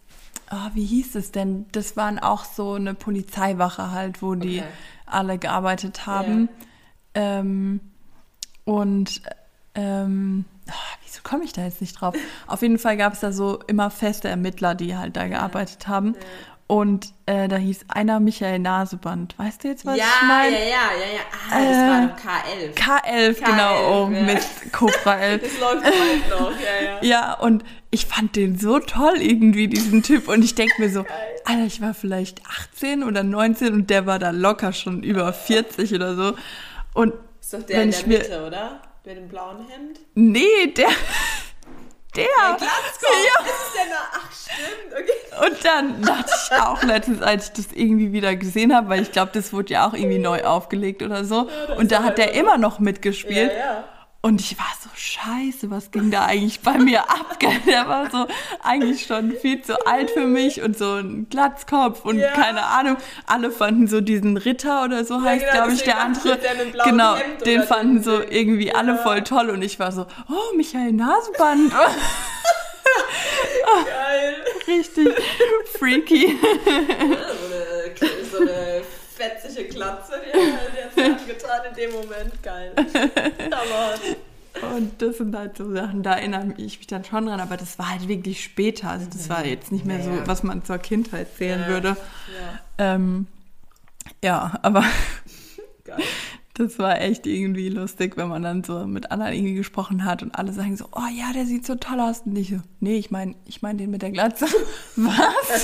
[0.49, 1.65] oh, wie hieß es denn?
[1.73, 4.67] Das waren auch so eine Polizeiwache halt, wo die okay.
[5.05, 6.47] alle gearbeitet haben.
[7.15, 7.39] Ja.
[7.39, 7.81] Ähm,
[8.63, 9.21] und
[9.75, 12.15] ähm, oh, wieso komme ich da jetzt nicht drauf?
[12.47, 16.13] Auf jeden Fall gab es da so immer feste Ermittler, die halt da gearbeitet haben.
[16.13, 16.19] Ja.
[16.71, 19.33] Und äh, da hieß einer Michael Naseband.
[19.39, 20.51] Weißt du jetzt, was ja, ich meine?
[20.51, 21.21] Ja, ja, ja, ja.
[21.49, 22.75] Ah, das äh, war doch K11.
[22.75, 24.05] K11, K11 genau.
[24.05, 24.21] Oh, ja.
[24.21, 25.41] mit Cobra 11.
[25.51, 26.99] das läuft halt noch, ja, ja.
[27.01, 30.27] Ja, und ich fand den so toll irgendwie, diesen Typ.
[30.27, 31.05] Und ich denke mir so,
[31.45, 35.95] Alter, ich war vielleicht 18 oder 19 und der war da locker schon über 40
[35.95, 36.35] oder so.
[36.93, 38.79] Und ist doch der in der Mitte, oder?
[39.05, 40.01] Mit dem blauen Hemd?
[40.13, 40.89] Nee, der...
[42.19, 42.49] Der.
[42.49, 43.11] Der Glatzkopf.
[43.25, 43.45] Ja.
[43.45, 44.01] Ist der da?
[44.13, 44.93] Ach, stimmt.
[44.93, 45.47] Okay.
[45.47, 49.11] Und dann dachte ich auch letztens, als ich das irgendwie wieder gesehen habe, weil ich
[49.11, 51.49] glaube, das wurde ja auch irgendwie neu aufgelegt oder so.
[51.49, 53.51] Ja, und da hat der immer noch mitgespielt.
[53.51, 53.83] Ja, ja.
[54.21, 57.39] Und ich war so, scheiße, was ging da eigentlich bei mir ab?
[57.65, 58.27] Der war so
[58.61, 62.31] eigentlich schon viel zu alt für mich und so ein Glatzkopf und ja.
[62.31, 62.97] keine Ahnung.
[63.27, 66.37] Alle fanden so diesen Ritter oder so heißt, genau, glaube ich, der andere.
[66.37, 68.75] Der genau, Hemd den fanden so irgendwie ja.
[68.75, 71.71] alle voll toll und ich war so, oh, Michael Naseband.
[73.85, 74.35] Geil.
[74.67, 75.09] Richtig
[75.77, 76.37] freaky.
[79.19, 82.41] Fetzige Glatze, die hat jetzt getan in dem Moment.
[82.41, 82.71] Geil.
[83.51, 83.99] Aber
[84.73, 87.77] und das sind halt so Sachen, da erinnere ich mich dann schon dran, aber das
[87.77, 88.89] war halt wirklich später.
[88.89, 91.67] Also das war jetzt nicht mehr so, was man zur Kindheit zählen ja.
[91.67, 91.87] würde.
[92.77, 93.27] Ja, ähm,
[94.23, 94.83] ja aber
[96.59, 100.35] das war echt irgendwie lustig, wenn man dann so mit anderen irgendwie gesprochen hat und
[100.35, 102.23] alle sagen so, oh ja, der sieht so toll aus.
[102.25, 104.45] Und ich so, nee, ich meine ich mein den mit der Glatze.
[104.97, 105.63] Was?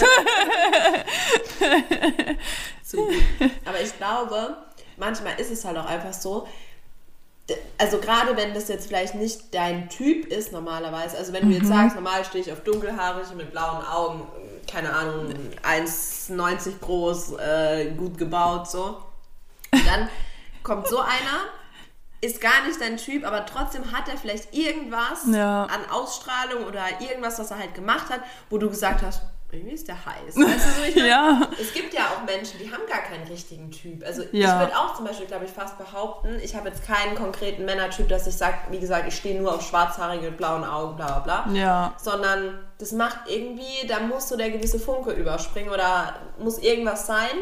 [2.81, 3.09] so
[3.65, 4.55] Aber ich glaube,
[4.95, 6.47] manchmal ist es halt auch einfach so,
[7.77, 11.65] also gerade wenn das jetzt vielleicht nicht dein Typ ist normalerweise, also wenn du jetzt
[11.65, 11.73] mhm.
[11.73, 14.21] sagst, normal stehe ich auf dunkelhaarig mit blauen Augen,
[14.71, 18.97] keine Ahnung, 1,90 groß, äh, gut gebaut, so,
[19.71, 20.09] dann
[20.65, 21.45] kommt so einer,
[22.19, 25.63] ist gar nicht dein Typ, aber trotzdem hat er vielleicht irgendwas ja.
[25.65, 29.87] an Ausstrahlung oder irgendwas, was er halt gemacht hat, wo du gesagt hast, irgendwie ist
[29.87, 30.35] der heiß.
[30.35, 31.47] Weißt du, so, ich mein, ja.
[31.61, 34.03] Es gibt ja auch Menschen, die haben gar keinen richtigen Typ.
[34.05, 34.53] Also ja.
[34.53, 38.09] ich würde auch zum Beispiel, glaube ich, fast behaupten, ich habe jetzt keinen konkreten Männertyp,
[38.09, 41.43] dass ich sage, wie gesagt, ich stehe nur auf schwarzhaarige mit blauen Augen, bla bla
[41.43, 41.53] bla.
[41.53, 41.93] Ja.
[41.97, 47.37] Sondern das macht irgendwie, da muss so der gewisse Funke überspringen oder muss irgendwas sein,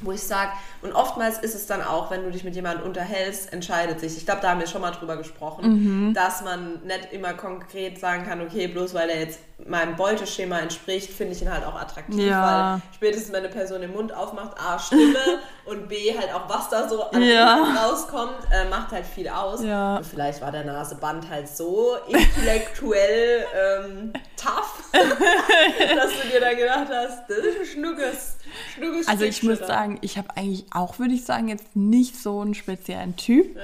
[0.00, 0.52] wo ich sage,
[0.86, 4.24] und oftmals ist es dann auch, wenn du dich mit jemandem unterhältst, entscheidet sich, ich
[4.24, 6.14] glaube, da haben wir schon mal drüber gesprochen, mhm.
[6.14, 11.10] dass man nicht immer konkret sagen kann, okay, bloß weil er jetzt meinem Beuteschema entspricht,
[11.10, 12.74] finde ich ihn halt auch attraktiv, ja.
[12.82, 15.16] weil spätestens, wenn eine Person den Mund aufmacht, A, Stimme
[15.64, 17.64] und B, halt auch was da so an ja.
[17.82, 19.62] rauskommt, äh, macht halt viel aus.
[19.62, 19.96] Ja.
[19.96, 26.88] Und vielleicht war der Naseband halt so intellektuell ähm, tough, dass du dir dann gedacht
[26.90, 28.36] hast, das ist ein Schnuckes.
[28.74, 32.40] Schnuckes also ich muss sagen, ich habe eigentlich auch, würde ich sagen, jetzt nicht so
[32.40, 33.62] einen speziellen Typ, ja.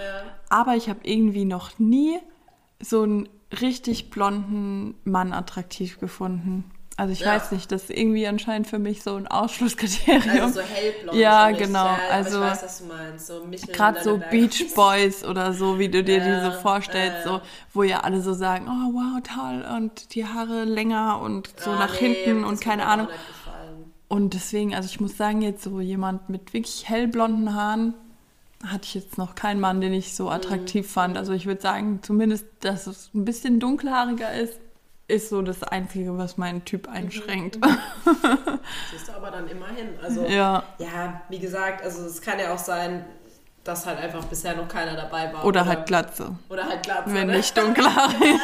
[0.49, 2.19] aber ich habe irgendwie noch nie
[2.81, 3.29] so einen
[3.61, 6.65] richtig blonden Mann attraktiv gefunden.
[6.97, 7.35] Also ich ja.
[7.35, 10.43] weiß nicht, das ist irgendwie anscheinend für mich so ein Ausschlusskriterium.
[10.43, 11.19] Also so hellblond.
[11.19, 11.87] Ja, genau.
[11.87, 13.27] Ja, also ich weiß, was du meinst.
[13.27, 17.41] So gerade so Beach Boys oder so, wie du dir ja, die so vorstellst, so
[17.73, 21.79] wo ja alle so sagen, oh wow, toll und die Haare länger und so ah,
[21.79, 23.09] nach nee, hinten und keine Ahnung.
[24.13, 27.95] Und deswegen, also ich muss sagen, jetzt so jemand mit wirklich hellblonden Haaren
[28.63, 30.91] hatte ich jetzt noch keinen Mann, den ich so attraktiv mhm.
[30.91, 31.17] fand.
[31.17, 34.61] Also ich würde sagen, zumindest, dass es ein bisschen dunkelhaariger ist,
[35.09, 36.93] ist so das Einzige, was meinen Typ mhm.
[36.93, 37.57] einschränkt.
[37.57, 37.79] Mhm.
[38.91, 39.99] Siehst du aber dann immerhin.
[40.03, 40.63] Also, ja.
[40.77, 43.07] ja, wie gesagt, also es kann ja auch sein,
[43.65, 45.47] dass halt einfach bisher noch keiner dabei war.
[45.47, 46.37] Oder, oder halt Glatze.
[46.51, 47.15] Oder halt Glatze.
[47.15, 47.39] Wenn ne?
[47.39, 48.21] nicht dunkelhaarig.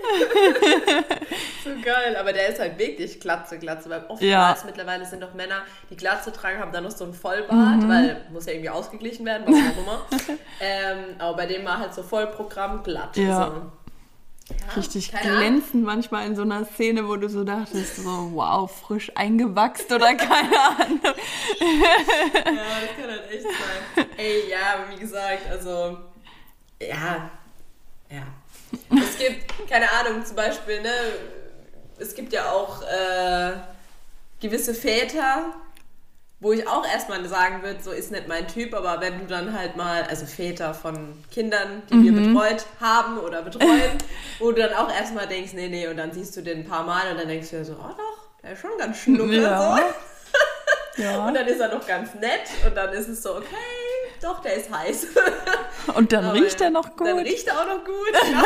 [1.64, 4.56] so geil, aber der ist halt wirklich Glatze, Glatze, weil oftmals ja.
[4.64, 7.88] mittlerweile sind doch Männer, die Glatze tragen, haben dann noch so ein Vollbart, mhm.
[7.88, 10.06] weil muss ja irgendwie ausgeglichen werden, was auch immer.
[10.60, 13.16] ähm, aber bei dem war halt so Vollprogramm glatt.
[13.16, 13.46] Ja.
[13.46, 13.62] So.
[14.50, 19.12] Ja, Richtig glänzend manchmal in so einer Szene, wo du so dachtest, so wow, frisch
[19.14, 21.00] eingewachsen oder keine Ahnung.
[21.04, 21.12] ja,
[22.44, 24.06] das kann halt echt sein.
[24.16, 25.98] Ey, ja, wie gesagt, also
[26.82, 27.30] ja,
[28.10, 28.26] ja.
[28.90, 30.90] Es gibt, keine Ahnung, zum Beispiel, ne,
[31.98, 33.52] es gibt ja auch äh,
[34.40, 35.46] gewisse Väter,
[36.42, 39.56] wo ich auch erstmal sagen würde, so ist nicht mein Typ, aber wenn du dann
[39.58, 42.32] halt mal, also Väter von Kindern, die wir Mhm.
[42.34, 43.98] betreut haben oder betreuen,
[44.38, 46.84] wo du dann auch erstmal denkst, nee, nee, und dann siehst du den ein paar
[46.84, 49.58] Mal und dann denkst du dir so, oh doch, der ist schon ganz schnuppe, Ja.
[50.96, 51.02] so.
[51.02, 51.24] Ja.
[51.26, 53.46] Und dann ist er noch ganz nett und dann ist es so, okay,
[54.22, 55.06] doch, der ist heiß.
[55.94, 57.06] Und dann Aber riecht er noch gut.
[57.06, 58.12] Dann riecht er auch noch gut.
[58.12, 58.20] Ja.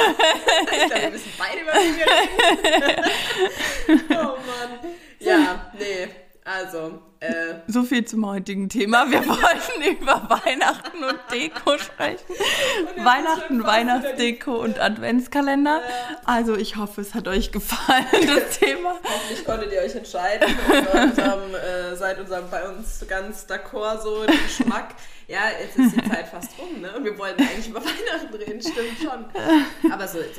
[0.70, 1.72] ich glaube, wir wissen beide, über
[4.22, 4.78] oh Mann.
[5.18, 6.08] Ja, nee,
[6.44, 9.10] also, äh, So viel zum heutigen Thema.
[9.10, 12.20] Wir wollten über Weihnachten und Deko sprechen.
[12.28, 15.80] ist Weihnachten, Weihnachtsdeko und Adventskalender.
[16.26, 18.96] Also ich hoffe, es hat euch gefallen, das Thema.
[19.02, 20.54] hoffentlich konntet ihr euch entscheiden.
[20.68, 24.94] Und unserem, äh, seid unserem, bei uns ganz d'accord so den Geschmack.
[25.26, 26.92] Ja, jetzt ist die Zeit fast rum, ne?
[26.96, 29.90] Und wir wollten eigentlich über Weihnachten reden, stimmt schon.
[29.92, 30.38] Aber so ist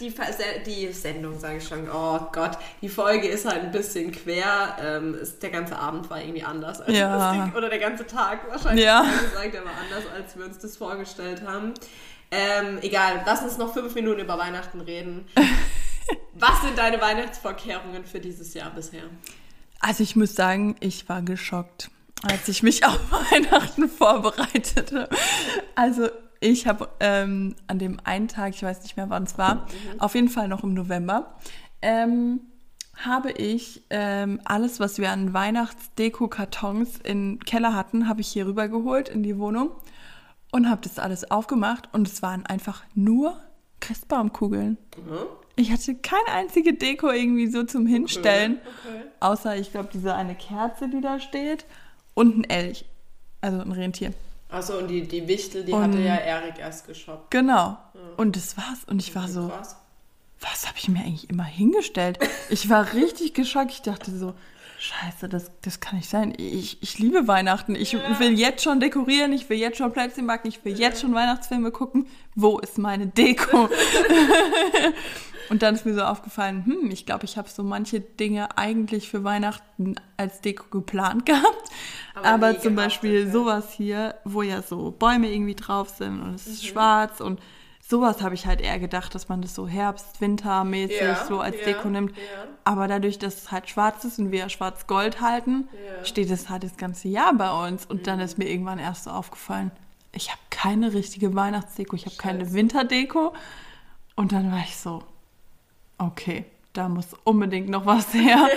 [0.00, 0.12] die,
[0.66, 4.76] die Sendung, sage ich schon, oh Gott, die Folge ist halt ein bisschen quer.
[4.82, 6.80] Ähm, ist, der ganze Abend war irgendwie anders.
[6.80, 7.46] Als Ja.
[7.46, 8.84] das oder der ganze Tag wahrscheinlich.
[8.84, 9.02] Ja.
[9.02, 11.72] gesagt, der war anders, als wir uns das vorgestellt haben.
[12.30, 15.26] Ähm, egal, lass uns noch fünf Minuten über Weihnachten reden.
[16.34, 19.04] Was sind deine Weihnachtsvorkehrungen für dieses Jahr bisher?
[19.80, 21.90] Also ich muss sagen, ich war geschockt,
[22.30, 25.08] als ich mich auf Weihnachten vorbereitete.
[25.74, 26.08] Also
[26.40, 29.66] ich habe ähm, an dem einen Tag, ich weiß nicht mehr wann es war,
[29.98, 31.36] auf jeden Fall noch im November,
[31.82, 32.40] ähm,
[32.96, 39.08] habe ich ähm, alles, was wir an Weihnachtsdeko-Kartons im Keller hatten, habe ich hier rübergeholt
[39.08, 39.70] in die Wohnung
[40.52, 43.38] und habe das alles aufgemacht und es waren einfach nur
[43.80, 44.78] Christbaumkugeln.
[44.96, 45.18] Mhm.
[45.56, 48.60] Ich hatte keine einzige Deko irgendwie so zum Hinstellen.
[48.84, 49.02] Okay.
[49.20, 51.64] Außer, ich glaube, diese eine Kerze, die da steht.
[52.16, 52.84] Und ein Elch.
[53.42, 54.12] Also ein Rentier.
[54.48, 57.30] Achso, und die, die Wichtel, die Und- hatte ja Erik erst geshoppt.
[57.30, 57.76] Genau.
[58.16, 58.84] Und das war's.
[58.86, 59.76] Und ich war so, Krass.
[60.40, 62.18] was habe ich mir eigentlich immer hingestellt?
[62.48, 63.70] Ich war richtig geschockt.
[63.72, 64.32] Ich dachte so,
[64.78, 66.32] scheiße, das, das kann nicht sein.
[66.38, 67.74] Ich, ich liebe Weihnachten.
[67.74, 69.32] Ich will jetzt schon dekorieren.
[69.34, 70.48] Ich will jetzt schon Plätzchen backen.
[70.48, 72.06] Ich will jetzt schon Weihnachtsfilme gucken.
[72.34, 73.68] Wo ist meine Deko?
[75.50, 79.08] Und dann ist mir so aufgefallen, hm, ich glaube, ich habe so manche Dinge eigentlich
[79.08, 81.70] für Weihnachten als Deko geplant gehabt.
[82.14, 83.30] Aber Aber, zum Beispiel okay.
[83.30, 86.66] sowas hier, wo ja so Bäume irgendwie drauf sind und es ist Mhm.
[86.68, 87.40] schwarz und
[87.88, 91.56] sowas habe ich halt eher gedacht, dass man das so Herbst-, Wintermäßig Ja, so als
[91.60, 92.16] ja, Deko nimmt.
[92.16, 92.22] ja.
[92.64, 95.68] Aber dadurch, dass es halt schwarz ist und wir ja schwarz-gold halten.
[95.70, 96.04] Mhm.
[96.04, 97.86] steht es halt das ganze Jahr bei uns.
[97.86, 99.70] Und dann ist mir irgendwann erst so aufgefallen,
[100.12, 102.52] ich habe keine richtige Weihnachtsdeko, ich habe keine.
[102.54, 103.34] Winterdeko.
[104.16, 105.02] Und dann war ich so,
[105.98, 108.48] okay, da muss unbedingt noch was her.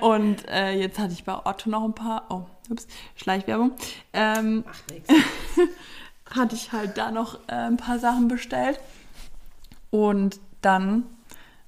[0.00, 3.72] und äh, jetzt hatte ich bei Otto noch ein paar, oh, ups, Schleichwerbung,
[4.12, 5.12] ähm, Macht nichts.
[6.30, 8.80] hatte ich halt da noch äh, ein paar Sachen bestellt.
[9.90, 11.04] Und dann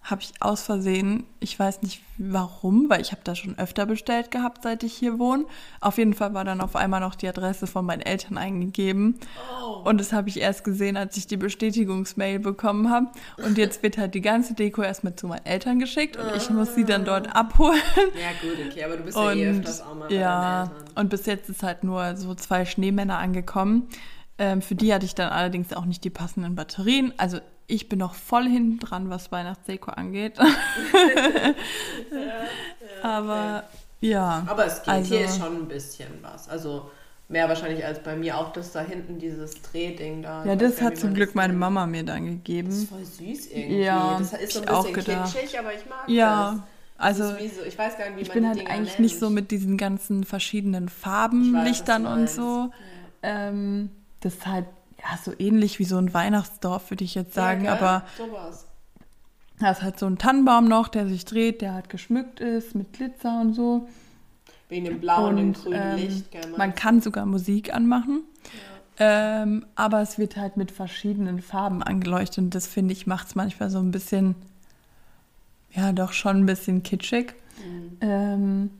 [0.04, 4.30] habe ich aus Versehen, ich weiß nicht warum, weil ich habe das schon öfter bestellt
[4.30, 5.46] gehabt, seit ich hier wohne.
[5.80, 9.18] Auf jeden Fall war dann auf einmal noch die Adresse von meinen Eltern eingegeben.
[9.62, 9.88] Oh.
[9.88, 13.06] Und das habe ich erst gesehen, als ich die Bestätigungsmail bekommen habe.
[13.38, 16.74] Und jetzt wird halt die ganze Deko erstmal zu meinen Eltern geschickt und ich muss
[16.74, 17.80] sie dann dort abholen.
[17.96, 20.76] Ja, gut, okay, aber du bist ja eh Und öfters auch mal bei ja, deinen
[20.76, 20.92] Eltern.
[20.96, 23.88] und bis jetzt ist halt nur so zwei Schneemänner angekommen.
[24.36, 27.12] Ähm, für die hatte ich dann allerdings auch nicht die passenden Batterien.
[27.16, 30.38] Also ich bin noch voll hinten dran, was Weihnachtsdeko angeht.
[33.02, 33.64] Aber
[34.00, 34.44] ja.
[34.46, 36.48] Aber es geht, also, hier ist schon ein bisschen was.
[36.48, 36.90] Also
[37.28, 40.44] mehr wahrscheinlich als bei mir auch das da hinten, dieses Drehding da.
[40.44, 41.52] Ja, das hat zum Glück das meine.
[41.54, 42.68] Mama mir dann Das gegeben.
[42.70, 43.82] ist voll süß irgendwie.
[43.82, 46.52] Ja, das ist so ein bisschen kitschig, aber ich mag Ja,
[46.98, 47.04] das.
[47.06, 49.00] also das so, ich weiß gar nicht, wie ich man bin halt Dinger eigentlich nennt.
[49.00, 52.70] nicht so mit diesen ganzen verschiedenen Farben, weiß, Lichtern und so.
[53.22, 54.66] Ähm, das ist halt
[55.04, 57.64] ja so ähnlich wie so ein Weihnachtsdorf, würde ich jetzt sagen.
[57.64, 58.66] ja, aber Sowas.
[59.58, 62.92] da ist halt so ein Tannenbaum noch, der sich dreht, der halt geschmückt ist mit
[62.94, 63.88] Glitzer und so.
[64.68, 66.30] Wegen dem blauen und dem und grünen ähm, Licht.
[66.30, 68.22] Gell, man kann sogar Musik anmachen.
[68.96, 73.34] Ähm, aber es wird halt mit verschiedenen Farben angeleuchtet und das finde ich macht es
[73.34, 74.36] manchmal so ein bisschen,
[75.72, 77.34] ja, doch schon ein bisschen kitschig.
[77.64, 77.96] Mhm.
[78.00, 78.70] Ähm,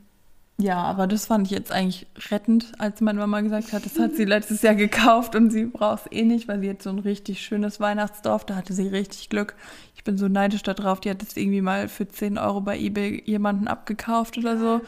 [0.57, 4.15] ja, aber das fand ich jetzt eigentlich rettend, als meine Mama gesagt hat, das hat
[4.15, 6.99] sie letztes Jahr gekauft und sie braucht es eh nicht, weil sie jetzt so ein
[6.99, 9.55] richtig schönes Weihnachtsdorf, da hatte sie richtig Glück.
[9.95, 13.21] Ich bin so neidisch darauf, die hat es irgendwie mal für 10 Euro bei Ebay
[13.25, 14.81] jemanden abgekauft oder so.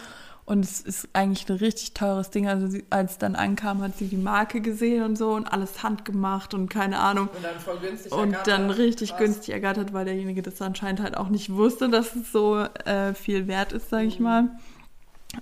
[0.45, 2.47] Und es ist eigentlich ein richtig teures Ding.
[2.47, 5.83] Also sie, als es dann ankam, hat sie die Marke gesehen und so und alles
[5.83, 7.27] handgemacht und keine Ahnung.
[7.27, 8.47] Und dann voll günstig Und ergattert.
[8.47, 9.19] dann richtig Krass.
[9.19, 13.47] günstig ergattert, weil derjenige das anscheinend halt auch nicht wusste, dass es so äh, viel
[13.47, 14.09] wert ist, sage Mhm.
[14.09, 14.49] ich mal.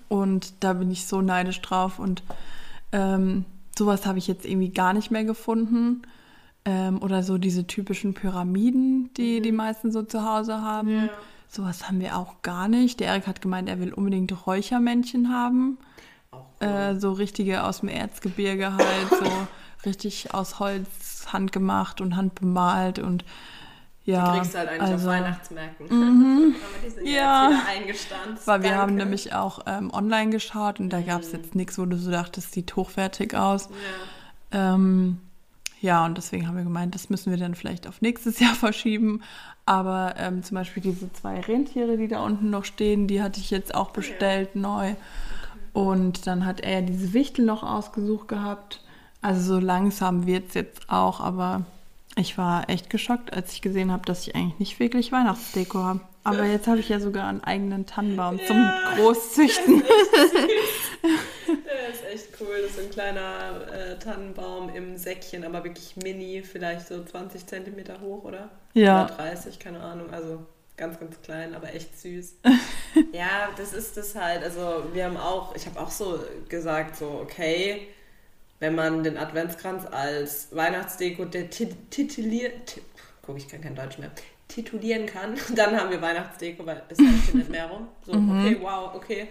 [0.07, 1.99] Und da bin ich so neidisch drauf.
[1.99, 2.23] Und
[2.91, 3.45] ähm,
[3.77, 6.03] sowas habe ich jetzt irgendwie gar nicht mehr gefunden.
[6.65, 10.89] Ähm, oder so diese typischen Pyramiden, die die meisten so zu Hause haben.
[10.89, 11.05] Mhm.
[11.05, 11.09] Ja.
[11.47, 12.99] sowas haben wir auch gar nicht.
[12.99, 15.77] Der Erik hat gemeint, er will unbedingt Räuchermännchen haben.
[16.31, 16.67] Cool.
[16.67, 19.31] Äh, so richtige aus dem Erzgebirge halt, so
[19.85, 23.23] richtig aus Holz handgemacht und handbemalt und
[24.05, 24.31] ja.
[24.31, 25.87] Die kriegst du halt eigentlich also, auf Weihnachtsmärkten.
[26.55, 27.49] Aber die sind Ja.
[27.49, 28.47] jetzt wieder eingestanzt.
[28.47, 28.81] Weil wir Danke.
[28.81, 32.11] haben nämlich auch ähm, online geschaut und da gab es jetzt nichts, wo du so
[32.11, 33.69] dachtest, sieht hochwertig aus.
[34.51, 34.75] Ja.
[34.75, 35.19] Ähm,
[35.81, 39.21] ja, und deswegen haben wir gemeint, das müssen wir dann vielleicht auf nächstes Jahr verschieben.
[39.65, 43.49] Aber ähm, zum Beispiel diese zwei Rentiere, die da unten noch stehen, die hatte ich
[43.49, 44.93] jetzt auch bestellt neu.
[45.73, 48.81] Und dann hat er diese Wichtel noch ausgesucht gehabt.
[49.21, 51.65] Also so langsam wird es jetzt auch, aber
[52.15, 55.99] ich war echt geschockt, als ich gesehen habe, dass ich eigentlich nicht wirklich Weihnachtsdeko habe.
[56.23, 58.93] Aber jetzt habe ich ja sogar einen eigenen Tannenbaum zum Ja.
[58.95, 59.83] Großzüchten.
[59.83, 62.61] Der ist echt cool.
[62.61, 67.45] Das ist so ein kleiner äh, Tannenbaum im Säckchen, aber wirklich mini, vielleicht so 20
[67.45, 68.49] Zentimeter hoch, oder?
[68.73, 69.05] Ja.
[69.05, 70.09] Oder 30, keine Ahnung.
[70.11, 70.43] Also
[70.77, 72.37] ganz, ganz klein, aber echt süß.
[73.13, 74.43] ja, das ist das halt.
[74.43, 77.87] Also wir haben auch, ich habe auch so gesagt, so, okay,
[78.59, 82.81] wenn man den Adventskranz als Weihnachtsdeko tituliert, ti-
[83.21, 84.11] guck, ich kann kein Deutsch mehr,
[84.47, 87.87] titulieren kann, dann haben wir Weihnachtsdeko, weil das heißt nicht mehr rum.
[88.05, 89.27] So, okay, wow, okay.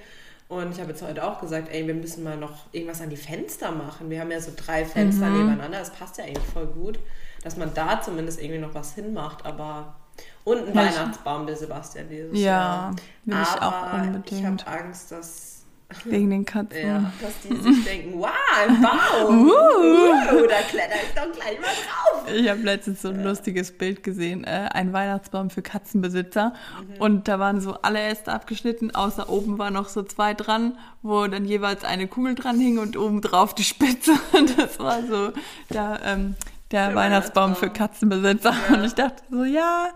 [0.48, 3.16] Und ich habe jetzt heute auch gesagt, ey, wir müssen mal noch irgendwas an die
[3.16, 4.10] Fenster machen.
[4.10, 6.98] Wir haben ja so drei Fenster nebeneinander, das passt ja eigentlich voll gut,
[7.42, 9.96] dass man da zumindest irgendwie noch was hinmacht, aber
[10.44, 12.96] und ein Ja, Weihnachtsbaum der Sebastian dieses Ja, Jahr.
[13.24, 14.44] will ich auch aber ich unbedingt.
[14.44, 15.53] habe Angst, dass
[16.04, 16.86] Wegen den Katzen.
[16.86, 18.30] ja, dass die sich denken, wow,
[18.66, 22.32] ein Baum, uh, da kletter ich doch gleich mal drauf.
[22.34, 26.52] Ich habe letztens so ein lustiges Bild gesehen, äh, ein Weihnachtsbaum für Katzenbesitzer.
[26.88, 27.00] Mhm.
[27.00, 31.26] Und da waren so alle Äste abgeschnitten, außer oben waren noch so zwei dran, wo
[31.26, 34.12] dann jeweils eine Kugel dran hing und oben drauf die Spitze.
[34.32, 35.32] Und das war so
[35.70, 36.36] der, ähm,
[36.70, 37.88] der, Der Weihnachtsbaum für Weihnachtsbaum.
[37.88, 38.54] Katzenbesitzer.
[38.68, 38.74] Ja.
[38.74, 39.88] Und ich dachte so, ja,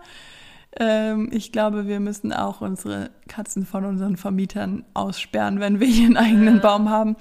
[0.79, 6.07] ähm, ich glaube, wir müssen auch unsere Katzen von unseren Vermietern aussperren, wenn wir hier
[6.07, 6.61] einen eigenen Ja.
[6.61, 7.17] Baum haben.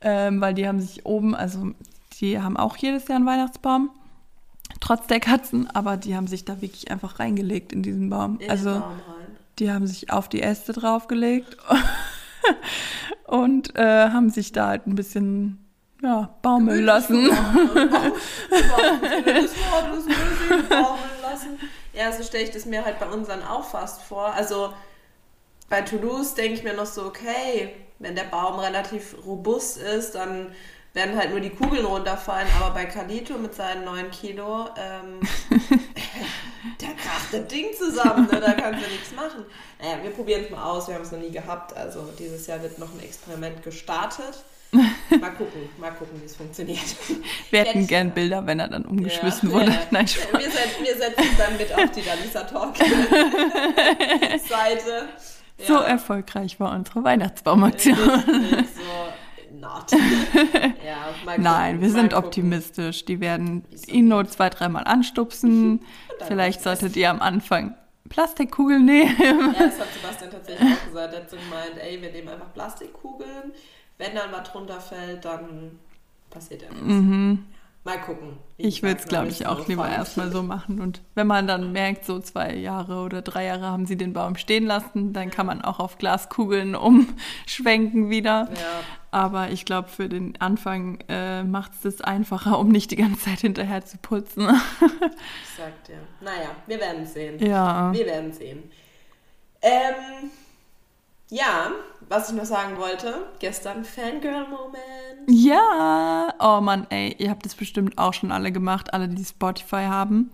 [0.00, 1.72] Ähm, weil die haben sich oben, also
[2.20, 3.90] die haben auch jedes Jahr einen Weihnachtsbaum,
[4.80, 8.38] trotz der Katzen, aber die haben sich da wirklich einfach reingelegt in diesen Baum.
[8.40, 9.36] In also den Baum rein.
[9.58, 11.56] die haben sich auf die Äste draufgelegt
[13.26, 15.58] und äh, haben sich da halt ein bisschen
[16.02, 17.30] ja, baumeln lassen.
[21.96, 24.26] Ja, so stelle ich das mir halt bei unseren auch fast vor.
[24.26, 24.72] Also
[25.70, 30.54] bei Toulouse denke ich mir noch so, okay, wenn der Baum relativ robust ist, dann
[30.92, 32.48] werden halt nur die Kugeln runterfallen.
[32.60, 35.20] Aber bei Calito mit seinen 9 Kilo, ähm,
[36.78, 38.40] da kracht das Ding zusammen, ne?
[38.40, 39.46] da kannst du nichts machen.
[39.80, 41.74] Naja, wir probieren es mal aus, wir haben es noch nie gehabt.
[41.74, 44.44] Also dieses Jahr wird noch ein Experiment gestartet.
[44.72, 46.78] Mal gucken, mal gucken, wie es funktioniert.
[47.50, 49.70] Wir hätten gern Bilder, wenn er dann umgeschmissen Ja, wurde.
[49.70, 49.78] ja.
[49.90, 50.42] Nein, wir, Spaß.
[50.42, 52.76] setzen, wir setzen dann mit auf die Dalisa Talk
[54.48, 55.08] Seite.
[55.66, 57.96] So erfolgreich war unsere Weihnachtsbaumaktion.
[57.96, 59.90] So not.
[60.84, 62.26] Ja, Nein, wir sind gucken.
[62.26, 63.04] optimistisch.
[63.06, 65.80] Die werden ihn nur zwei, dreimal anstupsen.
[66.26, 67.74] Vielleicht solltet ihr am Anfang
[68.10, 69.16] Plastikkugeln nehmen.
[69.18, 71.14] Ja, das hat Sebastian tatsächlich auch gesagt.
[71.14, 73.52] Er hat so gemeint, ey, wir nehmen einfach Plastikkugeln.
[73.98, 75.78] Wenn dann was drunter fällt, dann
[76.30, 77.40] passiert ja nichts.
[77.86, 78.30] Mal gucken.
[78.30, 78.38] Mhm.
[78.56, 80.80] Ich würde es, glaube ich, auch lieber erstmal so machen.
[80.80, 84.34] Und wenn man dann merkt, so zwei Jahre oder drei Jahre haben sie den Baum
[84.34, 86.74] stehen lassen, dann kann man auch auf Glaskugeln
[87.46, 88.48] umschwenken wieder.
[88.52, 88.80] Ja,
[89.12, 93.20] Aber ich glaube, für den Anfang äh, macht es das einfacher, um nicht die ganze
[93.20, 94.48] Zeit hinterher zu putzen.
[94.80, 96.00] ich sag dir.
[96.20, 97.38] Naja, wir werden sehen.
[97.38, 97.92] ja.
[97.92, 98.64] Wir werden sehen.
[99.62, 100.30] Ähm,
[101.30, 101.70] ja,
[102.08, 105.28] was ich noch sagen wollte, gestern Fangirl-Moment.
[105.28, 109.84] Ja, oh Mann, ey, ihr habt das bestimmt auch schon alle gemacht, alle, die Spotify
[109.84, 110.30] haben.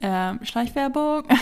[0.00, 1.24] Ähm, Schleichwerbung.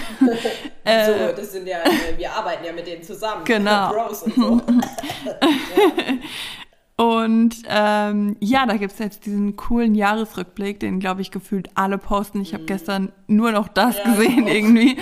[0.87, 1.79] Äh, so, das sind ja,
[2.19, 3.43] wir arbeiten ja mit denen zusammen.
[3.47, 3.89] Genau.
[3.91, 4.61] Bros und so.
[6.97, 11.99] Und ähm, ja, da gibt es jetzt diesen coolen Jahresrückblick, den, glaube ich, gefühlt alle
[11.99, 12.41] posten.
[12.41, 14.03] Ich habe gestern nur noch das Mhm.
[14.05, 14.99] Ja, gesehen irgendwie.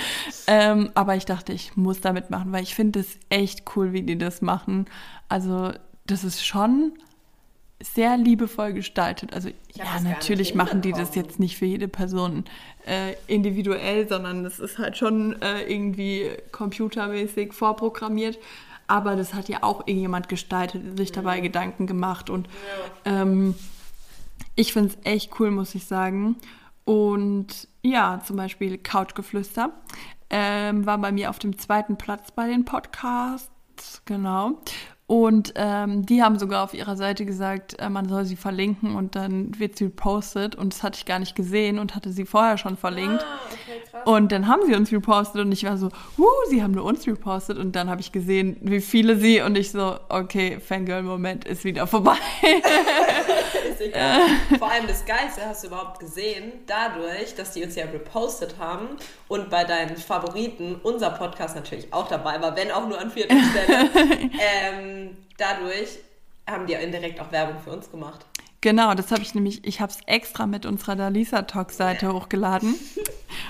[0.46, 4.02] Ähm, aber ich dachte, ich muss da mitmachen, weil ich finde es echt cool, wie
[4.02, 4.86] die das machen.
[5.28, 5.72] Also
[6.06, 6.92] das ist schon
[7.82, 9.34] sehr liebevoll gestaltet.
[9.34, 12.44] Also ja, natürlich machen die das jetzt nicht für jede Person
[12.86, 18.38] äh, individuell, sondern das ist halt schon äh, irgendwie computermäßig vorprogrammiert.
[18.86, 22.48] Aber das hat ja auch irgendjemand gestaltet, sich dabei Gedanken gemacht und
[23.04, 23.54] ähm,
[24.54, 26.36] ich finde es echt cool, muss ich sagen.
[26.84, 29.70] Und ja, zum Beispiel Couchgeflüster
[30.30, 34.60] ähm, war bei mir auf dem zweiten Platz bei den Podcasts, genau.
[35.12, 39.14] Und ähm, die haben sogar auf ihrer Seite gesagt, äh, man soll sie verlinken und
[39.14, 40.54] dann wird sie repostet.
[40.54, 43.22] Und das hatte ich gar nicht gesehen und hatte sie vorher schon verlinkt.
[43.22, 43.82] Ah, okay.
[44.06, 47.06] Und dann haben sie uns repostet und ich war so, uh, sie haben nur uns
[47.06, 47.58] repostet.
[47.58, 51.86] Und dann habe ich gesehen, wie viele sie und ich so, okay, Fangirl-Moment ist wieder
[51.86, 52.16] vorbei.
[53.70, 54.20] ist egal.
[54.58, 58.88] Vor allem das Geilste hast du überhaupt gesehen, dadurch, dass die uns ja repostet haben
[59.28, 63.36] und bei deinen Favoriten unser Podcast natürlich auch dabei war, wenn auch nur an vierter
[63.50, 63.90] Stelle.
[64.40, 65.01] ähm,
[65.36, 65.98] dadurch
[66.48, 68.26] haben die indirekt auch Werbung für uns gemacht.
[68.62, 72.76] Genau, das habe ich nämlich, ich habe es extra mit unserer Dalisa Talk Seite hochgeladen,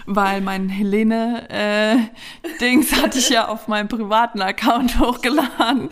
[0.07, 1.97] weil mein Helene äh,
[2.61, 5.91] Dings hatte ich ja auf meinem privaten Account hochgeladen,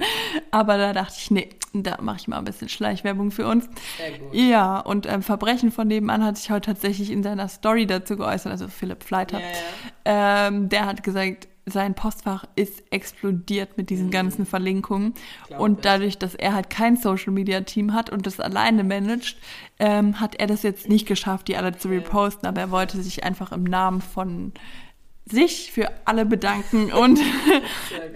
[0.51, 3.69] aber da dachte ich, nee, da mache ich mal ein bisschen Schleichwerbung für uns.
[3.99, 4.35] Sehr gut.
[4.35, 8.51] Ja, und ähm, Verbrechen von nebenan hat sich heute tatsächlich in seiner Story dazu geäußert,
[8.51, 9.39] also Philipp Fleiter.
[9.39, 10.47] Ja, ja.
[10.49, 15.15] Ähm, der hat gesagt, sein Postfach ist explodiert mit diesen ganzen Verlinkungen.
[15.59, 19.37] Und dadurch, dass er halt kein Social Media Team hat und das alleine managt,
[19.79, 23.25] ähm, hat er das jetzt nicht geschafft, die alle zu reposten, aber er wollte sich
[23.25, 24.53] einfach im Namen von
[25.31, 27.21] sich für alle bedanken und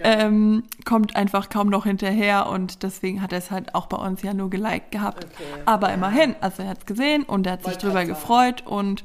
[0.03, 2.47] ähm, kommt einfach kaum noch hinterher.
[2.47, 5.25] Und deswegen hat er es halt auch bei uns ja nur geliked gehabt.
[5.25, 5.61] Okay.
[5.65, 9.03] Aber immerhin, also er hat es gesehen und er hat sich Wollte drüber gefreut und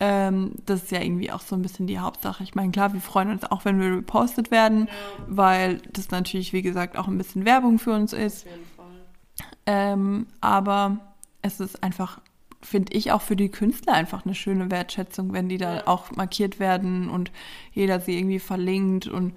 [0.00, 2.42] ähm, das ist ja irgendwie auch so ein bisschen die Hauptsache.
[2.42, 4.88] Ich meine, klar, wir freuen uns auch, wenn wir repostet werden,
[5.28, 8.44] weil das natürlich, wie gesagt, auch ein bisschen Werbung für uns ist.
[8.46, 8.84] Auf jeden Fall.
[9.66, 10.98] Ähm, aber
[11.42, 12.20] es ist einfach,
[12.60, 15.86] finde ich, auch für die Künstler einfach eine schöne Wertschätzung, wenn die da Ja.
[15.86, 17.30] auch markiert werden und
[17.72, 19.34] jeder sie irgendwie verlinkt und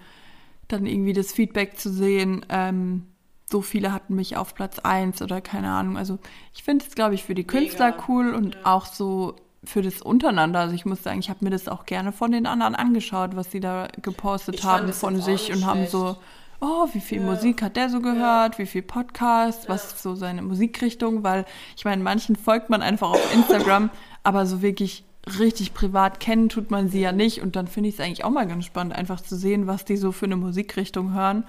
[0.67, 2.45] dann irgendwie das Feedback zu sehen.
[2.49, 3.05] Ähm,
[3.49, 5.97] so viele hatten mich auf Platz 1 oder keine Ahnung.
[5.97, 6.19] Also
[6.53, 8.61] ich finde es, glaube ich, für die Künstler Mega, cool und ja.
[8.65, 10.59] auch so für das untereinander.
[10.59, 13.51] Also ich muss sagen, ich habe mir das auch gerne von den anderen angeschaut, was
[13.51, 16.17] sie da gepostet Ich haben von sich und haben so,
[16.61, 17.25] oh, wie viel Ja.
[17.25, 21.45] Musik hat der so gehört, wie viel Podcast, was ist so seine Musikrichtung, weil
[21.75, 23.89] ich meine, manchen folgt man einfach auf Instagram,
[24.23, 25.03] aber so wirklich
[25.39, 28.29] richtig privat kennen tut man sie ja nicht und dann finde ich es eigentlich auch
[28.29, 31.43] mal ganz spannend, einfach zu sehen, was die so für eine Musikrichtung hören.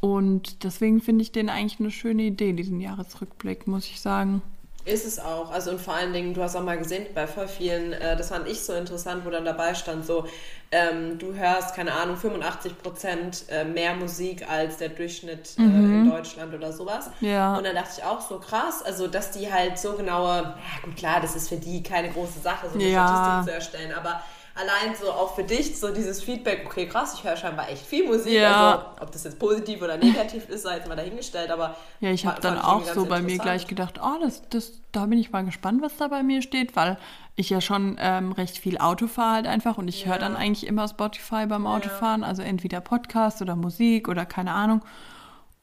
[0.00, 4.42] Und deswegen finde ich den eigentlich eine schöne Idee, diesen Jahresrückblick, muss ich sagen.
[4.84, 5.52] Ist es auch.
[5.52, 8.30] Also und vor allen Dingen, du hast auch mal gesehen, bei voll vielen, äh, das
[8.30, 10.26] fand ich so interessant, wo dann dabei stand, so,
[10.72, 16.10] ähm, du hörst, keine Ahnung, 85 Prozent äh, mehr Musik als der Durchschnitt äh, in
[16.10, 17.10] Deutschland oder sowas.
[17.20, 17.28] Mhm.
[17.28, 17.56] Ja.
[17.56, 20.96] Und dann dachte ich auch so krass, also dass die halt so genaue, ja gut
[20.96, 23.06] klar, das ist für die keine große Sache, so eine Ja.
[23.06, 24.20] Statistik zu erstellen, aber
[24.54, 28.06] allein so auch für dich so dieses Feedback, okay krass, ich höre scheinbar echt viel
[28.06, 28.70] Musik, Ja.
[28.72, 32.26] also ob das jetzt positiv oder negativ ist, sei jetzt mal dahingestellt, aber Ja, ich
[32.26, 35.44] habe dann auch so bei mir gleich gedacht, oh, das, das, da bin ich mal
[35.44, 36.98] gespannt, was da bei mir steht, weil
[37.34, 40.66] ich ja schon ähm, recht viel Auto fahre halt einfach und ich höre dann eigentlich
[40.66, 44.82] immer Spotify beim Autofahren, also entweder Podcast oder Musik oder keine Ahnung.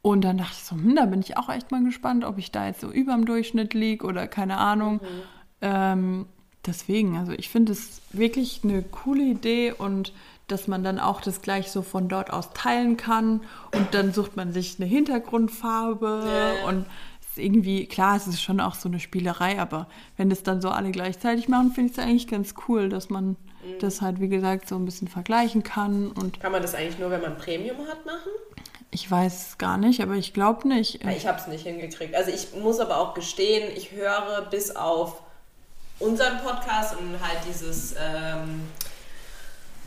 [0.01, 2.51] Und dann dachte ich so, hm, da bin ich auch echt mal gespannt, ob ich
[2.51, 5.01] da jetzt so überm Durchschnitt liege oder keine Ahnung.
[5.61, 6.25] Ähm,
[6.65, 10.13] deswegen, also ich finde es wirklich eine coole Idee und
[10.47, 13.41] dass man dann auch das gleich so von dort aus teilen kann
[13.75, 16.85] und dann sucht man sich eine Hintergrundfarbe Ja, und
[17.21, 19.87] es ist irgendwie, klar, es ist schon auch so eine Spielerei, aber
[20.17, 23.35] wenn das dann so alle gleichzeitig machen, finde ich es eigentlich ganz cool, dass man
[23.61, 23.77] Mhm.
[23.79, 27.11] das halt, wie gesagt, so ein bisschen vergleichen kann und Kann man das eigentlich nur,
[27.11, 28.31] wenn man Premium hat, machen?
[28.89, 31.03] ich weiß es gar nicht, aber ich glaube nicht.
[31.03, 32.15] Ja, Ich habe es nicht hingekriegt.
[32.15, 35.21] Also ich muss aber auch gestehen, ich höre bis auf
[35.99, 38.69] unseren Podcast und halt dieses ähm,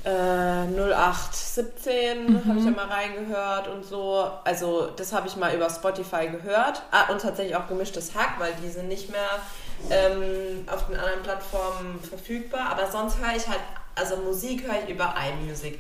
[0.05, 4.31] äh, 0817 habe ich ja mal reingehört und so.
[4.45, 6.83] Also das habe ich mal über Spotify gehört.
[6.91, 9.29] Ah, und tatsächlich auch gemischtes Hack, weil die sind nicht mehr
[9.91, 12.71] ähm, auf den anderen Plattformen verfügbar.
[12.71, 13.61] Aber sonst höre ich halt,
[13.95, 15.79] also Musik höre ich über iMusic.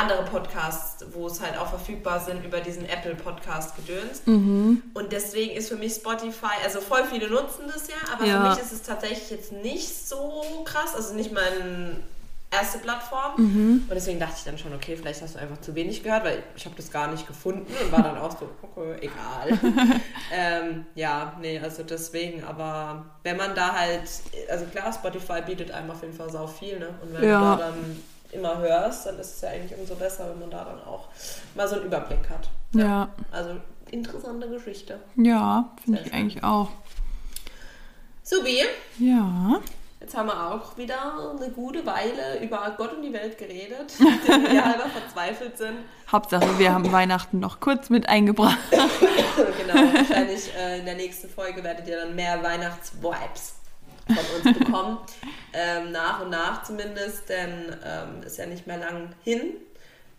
[0.00, 4.22] Andere Podcasts, wo es halt auch verfügbar sind, über diesen Apple Podcast gedöns.
[4.26, 8.42] Und deswegen ist für mich Spotify, also voll viele nutzen das ja, aber Ja.
[8.42, 11.96] für mich ist es tatsächlich jetzt nicht so krass, also nicht meine
[12.50, 13.32] erste Plattform.
[13.36, 13.82] Mhm.
[13.88, 16.42] Und deswegen dachte ich dann schon, okay, vielleicht hast du einfach zu wenig gehört, weil
[16.56, 19.58] ich habe das gar nicht gefunden und war dann auch so, okay, egal.
[20.32, 24.02] ähm, ja, nee, also deswegen, aber wenn man da halt,
[24.50, 26.94] also klar, Spotify bietet einem auf jeden Fall sau viel, ne?
[27.02, 27.38] Und wenn Ja.
[27.56, 28.02] du da dann
[28.32, 31.08] immer hörst, dann ist es ja eigentlich umso besser, wenn man da dann auch
[31.54, 32.48] mal so einen Überblick hat.
[32.74, 33.56] Ja, Also
[33.90, 34.98] interessante Geschichte.
[35.16, 36.14] ja, finde ich schön.
[36.14, 36.68] eigentlich auch.
[38.24, 38.60] Subi,
[38.98, 39.60] Ja,
[40.00, 44.04] jetzt haben wir auch wieder eine gute Weile über Gott und die Welt geredet, die
[44.52, 45.78] wir halber verzweifelt sind.
[46.10, 48.58] Hauptsache, wir haben Weihnachten noch kurz mit eingebracht.
[48.70, 53.54] genau, wahrscheinlich äh, in der nächsten Folge werdet ihr dann mehr Weihnachts-Vibes
[54.06, 54.16] von
[54.50, 54.98] uns bekommen.
[55.52, 59.54] ähm, nach und nach zumindest, denn ähm, ist ja nicht mehr lang hin.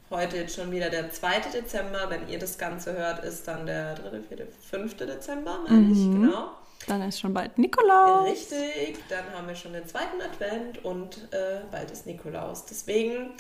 [0.10, 1.40] heute jetzt schon wieder der 2.
[1.54, 2.10] Dezember.
[2.10, 4.98] Wenn ihr das Ganze hört, ist dann der 3., 4., 5.
[4.98, 6.22] Dezember, meine ich, Mhm.
[6.26, 6.52] genau.
[6.86, 8.30] Dann ist schon bald Nikolaus.
[8.30, 12.66] Richtig, dann haben wir schon den zweiten Advent und äh, bald ist Nikolaus.
[12.66, 13.32] Deswegen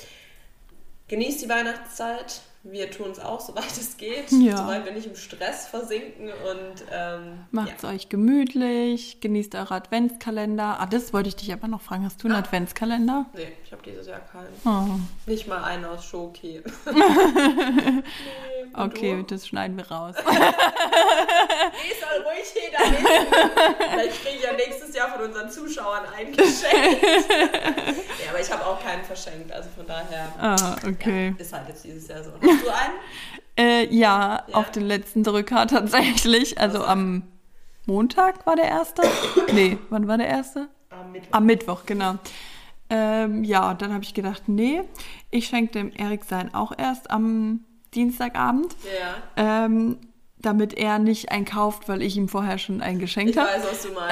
[1.09, 2.41] genießt die Weihnachtszeit.
[2.65, 4.55] Wir tun es auch, soweit es geht, Ja.
[4.57, 10.77] soweit wir nicht im Stress versinken und ähm, Macht's euch gemütlich, genießt eure Adventskalender.
[10.79, 12.05] Ah, das wollte ich dich aber noch fragen.
[12.05, 12.39] Hast du einen Ah.
[12.39, 13.25] Adventskalender?
[13.33, 14.47] Nee, ich habe dieses Jahr keinen.
[14.65, 14.97] Oh,
[15.29, 16.61] Nicht mal einen aus Schoki.
[16.85, 18.01] nee,
[18.73, 19.23] okay, Du?
[19.23, 20.15] das schneiden wir raus.
[21.75, 23.33] Nee, soll ruhig jeder wissen.
[23.89, 27.01] Vielleicht kriege ich ja nächstes Jahr von unseren Zuschauern ein Geschenk.
[27.01, 31.33] ja, aber ich habe auch keinen verschenkt, also von daher ah, okay.
[31.37, 32.31] ist halt jetzt dieses Jahr so.
[32.61, 32.93] Du einen?
[33.55, 34.55] Äh, ja, Ja.
[34.55, 36.59] auf den letzten Drücker tatsächlich.
[36.59, 36.87] Also Was?
[36.87, 37.21] am
[37.85, 39.03] Montag war der erste.
[39.53, 40.69] nee, wann war der erste?
[40.89, 41.29] Am Mittwoch.
[41.33, 42.15] Am Mittwoch, genau.
[42.89, 44.81] Ähm, ja, und dann habe ich gedacht, nee,
[45.29, 48.75] ich schenke dem Erik sein auch erst am Dienstagabend,
[49.37, 49.97] Ja, ähm,
[50.39, 53.49] damit er nicht einkauft, weil ich ihm vorher schon ein geschenkt ich habe.
[53.49, 54.11] weiß, was du meinst.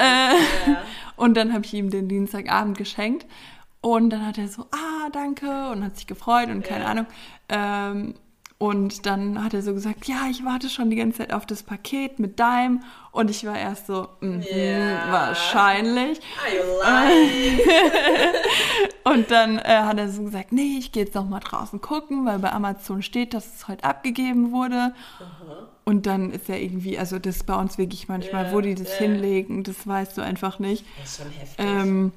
[0.68, 0.70] Äh.
[0.70, 0.82] Ja.
[1.16, 3.26] Und dann habe ich ihm den Dienstagabend geschenkt.
[3.80, 6.90] Und dann hat er so, ah, danke, und hat sich gefreut und keine Ja.
[6.90, 7.06] Ahnung.
[7.48, 8.14] Ähm,
[8.62, 11.64] und dann hat er so gesagt, ja, ich warte schon die ganze Zeit auf das
[11.64, 12.84] Paket mit deinem.
[13.10, 15.10] Und ich war erst so, mhm, Ja.
[15.10, 16.20] wahrscheinlich.
[19.04, 22.24] Und dann äh, hat er so gesagt, nee, ich gehe jetzt noch mal draußen gucken,
[22.24, 24.94] weil bei Amazon steht, dass es heute abgegeben wurde.
[25.84, 28.76] Und dann ist er irgendwie, also das ist bei uns wirklich manchmal, Ja, wo die
[28.76, 28.98] das ja.
[29.06, 30.84] hinlegen, das weißt du einfach nicht.
[31.00, 31.56] Das ist schon heftig.
[31.58, 32.12] Ähm,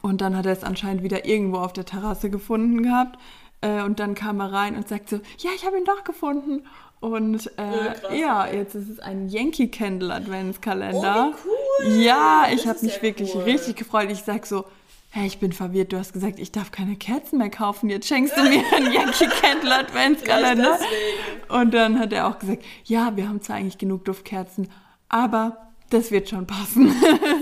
[0.00, 3.18] und dann hat er es anscheinend wieder irgendwo auf der Terrasse gefunden gehabt.
[3.60, 6.66] Äh, und dann kam er rein und sagt so, ja, ich habe ihn doch gefunden.
[7.00, 11.32] Und äh, Ja, krass, ja, jetzt ist es ein Yankee Candle Adventskalender.
[11.32, 11.38] Oh,
[11.84, 11.92] cool.
[12.02, 13.42] Ja, ich habe mich wirklich cool.
[13.42, 14.10] richtig gefreut.
[14.10, 14.64] Ich sag so,
[15.10, 15.92] hey, ich bin verwirrt.
[15.92, 17.90] Du hast gesagt, ich darf keine Kerzen mehr kaufen.
[17.90, 20.78] Jetzt schenkst du mir einen Yankee Candle Adventskalender.
[21.48, 24.70] Und dann hat er auch gesagt, ja, wir haben zwar eigentlich genug Duftkerzen,
[25.08, 25.58] aber
[25.90, 26.92] das wird schon passen.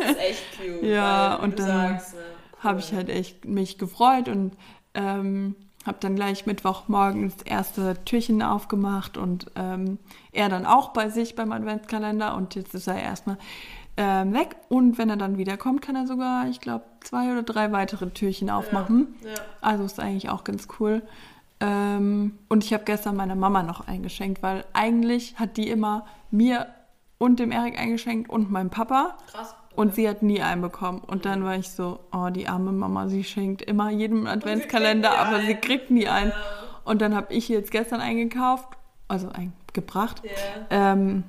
[0.01, 0.83] Das ist echt cute.
[0.83, 2.59] Ja, und dann sagst, ne, cool.
[2.65, 4.53] habe ich halt echt mich gefreut und
[4.93, 5.55] ähm,
[5.87, 9.99] habe dann gleich Mittwochmorgen das erste Türchen aufgemacht und ähm,
[10.33, 13.39] er dann auch bei sich beim Adventskalender und jetzt ist er erstmal
[13.97, 17.71] ähm, weg und wenn er dann wiederkommt, kann er sogar, ich glaube, zwei oder drei
[17.71, 19.15] weitere Türchen aufmachen.
[19.23, 19.35] Ja.
[19.61, 21.03] Also ist eigentlich auch ganz cool.
[21.61, 26.67] Ähm, und ich habe gestern meiner Mama noch eingeschenkt, weil eigentlich hat die immer mir
[27.19, 29.17] und dem Erik eingeschenkt und meinem Papa.
[29.31, 29.55] Krass.
[29.77, 31.01] Und sie hat nie einen bekommen.
[31.01, 35.17] Und dann war ich so, oh, die arme Mama, sie schenkt immer jedem Adventskalender, nie
[35.17, 35.61] aber sie einen.
[35.61, 36.31] kriegt nie einen.
[36.31, 36.37] Ja.
[36.85, 38.69] Und dann habe ich jetzt gestern eingekauft,
[39.09, 40.23] also eingebracht.
[40.25, 40.93] Ja.
[40.93, 41.25] Ähm,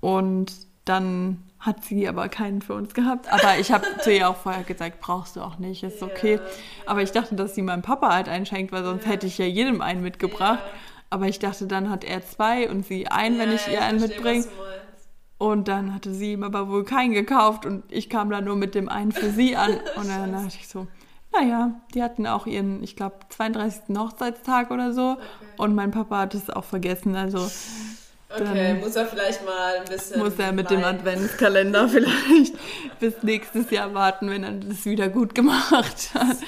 [0.00, 0.52] und
[0.84, 3.32] dann hat sie aber keinen für uns gehabt.
[3.32, 6.34] Aber ich habe zu ihr auch vorher gesagt, brauchst du auch nicht, ist okay.
[6.34, 6.40] Ja,
[6.86, 9.80] Aber ich dachte, dass sie meinem Papa halt einschenkt, weil sonst hätte ich ja jedem
[9.80, 10.62] einen mitgebracht.
[11.08, 14.44] Aber ich dachte, dann hat er zwei und sie einen, wenn ich ihr einen mitbringe.
[15.38, 18.74] Und dann hatte sie ihm aber wohl keinen gekauft und ich kam da nur mit
[18.74, 19.72] dem einen für sie an.
[19.96, 20.86] Und dann dachte ich so,
[21.32, 23.94] naja, die hatten auch ihren, ich glaube, 32.
[23.98, 25.18] Hochzeitstag oder so.
[25.58, 27.14] Und mein Papa hat es auch vergessen.
[27.16, 27.50] Also
[28.28, 30.18] Okay, muss er vielleicht mal ein bisschen.
[30.18, 30.98] muss er mit dem leiden.
[31.00, 32.54] Adventskalender vielleicht
[32.98, 36.36] bis nächstes Jahr warten, wenn er das wieder gut gemacht hat.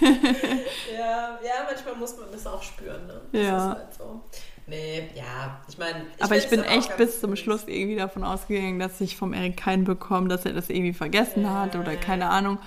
[0.00, 3.20] Ja, ja, manchmal muss man das auch spüren, ne?
[3.32, 3.56] Das Ja.
[3.72, 4.20] ist halt so.
[4.68, 6.04] Nee, ja, ich meine.
[6.20, 7.36] Aber ich bin echt bis zum.
[7.36, 11.42] Schluss irgendwie davon ausgegangen, dass ich vom Erik keinen bekomme, dass er das irgendwie vergessen
[11.44, 11.54] Ja.
[11.62, 12.58] hat oder keine Ahnung.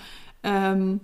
[0.44, 1.00] Ähm,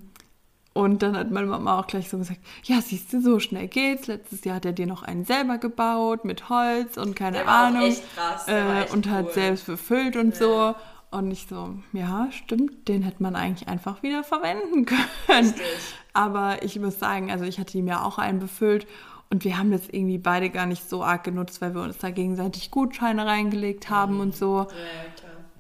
[0.74, 4.08] und dann hat meine Mama auch gleich so gesagt, ja, siehst du, so schnell geht's.
[4.08, 7.66] Letztes Jahr hat er dir noch einen selber gebaut mit Holz und keine Der war
[7.68, 7.82] Ahnung.
[7.84, 9.34] echt krass, der äh, und hat cool.
[9.34, 10.40] selbst befüllt und Ja.
[10.40, 10.76] so.
[11.10, 15.04] Und ich so, ja, stimmt, den hätte man eigentlich einfach wieder verwenden können.
[15.30, 15.64] Richtig.
[16.14, 18.88] Aber ich muss sagen, also ich hatte ihm ja auch einen befüllt
[19.30, 22.10] und wir haben das irgendwie beide gar nicht so arg genutzt, weil wir uns da
[22.10, 24.60] gegenseitig Gutscheine reingelegt haben und so.
[24.62, 24.68] Ja.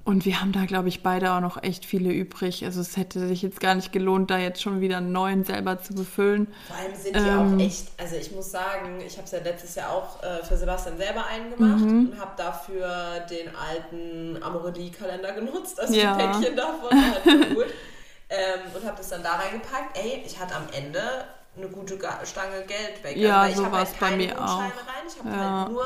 [0.05, 2.63] Und wir haben da, glaube ich, beide auch noch echt viele übrig.
[2.63, 5.81] Also es hätte sich jetzt gar nicht gelohnt, da jetzt schon wieder einen neuen selber
[5.81, 6.47] zu befüllen.
[6.67, 7.59] Vor allem sind die Ähm.
[7.59, 10.55] auch echt, also ich muss sagen, ich habe es ja letztes Jahr auch äh, für
[10.55, 12.11] Sebastian selber eingemacht Mhm.
[12.13, 16.15] und habe dafür den alten Amorelie-Kalender genutzt, also Ja.
[16.15, 17.65] ein Päckchen davon, halt gut.
[18.29, 19.97] ähm, und habe das dann da reingepackt.
[19.97, 21.01] Ey, ich hatte am Ende
[21.57, 23.17] eine gute Stange Geld weg.
[23.17, 24.59] Ja, ich so habe war's halt bei mir Gutscheine auch.
[24.59, 25.35] rein, ich habe Ja.
[25.35, 25.59] Mhm.
[25.59, 25.85] halt nur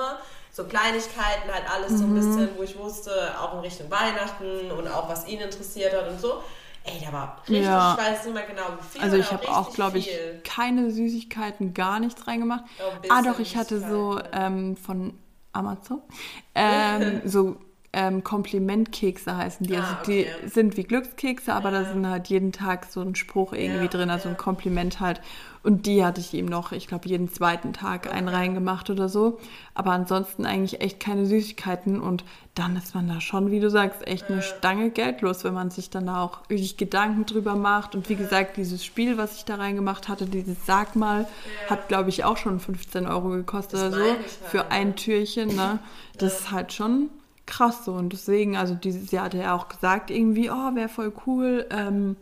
[0.54, 4.88] so Kleinigkeiten, halt alles so ein bisschen, wo ich wusste, auch in Richtung Weihnachten und
[4.88, 6.42] auch was ihn interessiert hat und so.
[6.84, 7.94] Ey, da war richtig, Ja.
[7.98, 9.02] ich weiß nicht mehr genau, wie viel.
[9.02, 10.10] Also ich habe auch, glaube ich,
[10.44, 12.64] keine Süßigkeiten, gar nichts reingemacht.
[12.80, 15.18] Ja, Ah, doch, ich hatte so ähm, von
[15.54, 16.02] Amazon
[16.56, 17.58] ähm, so
[17.94, 19.76] ähm, Komplimentkekse heißen die.
[19.76, 20.28] Ah, also okay.
[20.44, 23.90] die sind wie Glückskekse, aber da sind halt jeden Tag so ein Spruch irgendwie Ja,
[23.90, 24.36] drin, also ja.
[24.36, 25.20] ein Kompliment halt.
[25.64, 29.38] Und die hatte ich ihm noch, ich glaube, jeden zweiten Tag einen reingemacht oder so.
[29.76, 32.02] Aber ansonsten eigentlich echt keine Süßigkeiten.
[32.02, 32.24] Und
[32.56, 35.70] dann ist man da schon, wie du sagst, echt eine Stange Geld los, wenn man
[35.70, 37.94] sich dann da auch wirklich Gedanken drüber macht.
[37.94, 41.28] Und wie gesagt, dieses Spiel, was ich da reingemacht hatte, dieses Sag mal,
[41.70, 44.10] hat, glaube ich, auch schon 15 Euro gekostet Das oder so.
[44.12, 44.94] halt, Für ein ja.
[44.96, 45.78] Türchen, ne?
[46.18, 47.10] Das ist halt schon
[47.52, 47.94] krass so.
[47.94, 52.16] Und deswegen, also dieses Jahr hat er auch gesagt, irgendwie, oh, wäre voll cool, ähm,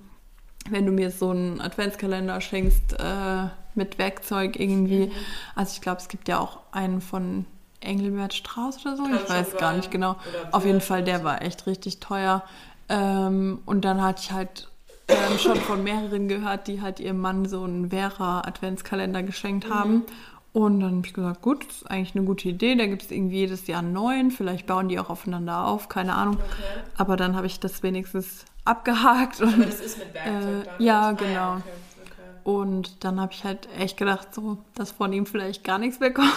[0.69, 5.07] wenn du mir so einen Adventskalender schenkst äh, mit Werkzeug irgendwie.
[5.07, 5.11] Mhm.
[5.55, 7.45] Also ich glaube, es gibt ja auch einen von
[7.81, 9.03] Engelbert Strauß oder so.
[9.03, 10.17] Kann ich weiß gar nicht genau.
[10.51, 12.43] Auf jeden Fall, der war echt richtig teuer.
[12.89, 14.67] Ähm, und dann hatte ich halt
[15.07, 19.73] ähm, schon von mehreren gehört, die halt ihrem Mann so einen Vera-Adventskalender geschenkt Mhm.
[19.73, 20.03] haben.
[20.51, 22.75] Und dann habe ich gesagt, gut, das ist eigentlich eine gute Idee.
[22.75, 24.31] Da gibt es irgendwie jedes Jahr einen neuen.
[24.31, 26.35] Vielleicht bauen die auch aufeinander auf, keine Ahnung.
[26.37, 26.81] Okay.
[26.97, 29.41] Aber dann habe ich das wenigstens abgehakt.
[29.41, 30.81] Und, Aber das ist mit Werkzeug Äh, dann?
[30.83, 31.51] ja, Ah, genau.
[31.53, 31.61] okay,
[32.03, 32.39] okay.
[32.45, 36.13] und dann habe ich halt echt gedacht, so, dass von ihm vielleicht gar nichts mehr
[36.13, 36.27] kommt.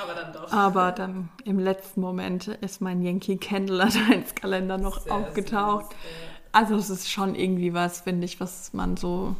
[0.00, 0.52] Aber dann doch.
[0.52, 5.86] Aber dann im letzten Moment ist mein Yankee Candle Adventskalender noch Sehr aufgetaucht.
[5.86, 6.36] süß, ja.
[6.52, 9.34] Also es ist schon irgendwie was, finde ich, was man so,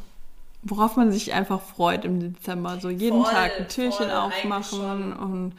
[0.62, 2.78] worauf man sich einfach freut im Dezember.
[2.80, 5.54] So jeden Voll, Tag ein Türchen aufmachen und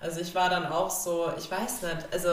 [0.00, 2.30] Also ich war dann auch so, ich weiß nicht, also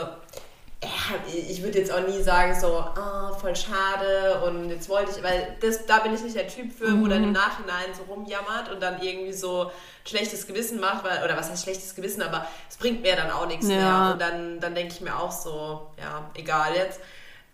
[0.82, 0.90] ja,
[1.28, 5.58] ich würde jetzt auch nie sagen so, ah, voll schade und jetzt wollte ich, weil
[5.62, 7.10] das, da bin ich nicht der Typ für, wo Mhm.
[7.10, 9.72] dann im Nachhinein so rumjammert und dann irgendwie so
[10.06, 13.46] schlechtes Gewissen macht, weil, oder was heißt schlechtes Gewissen, aber es bringt mir dann auch
[13.48, 13.76] nichts Ja.
[13.76, 17.02] mehr und dann, dann denke ich mir auch so, ja, egal jetzt.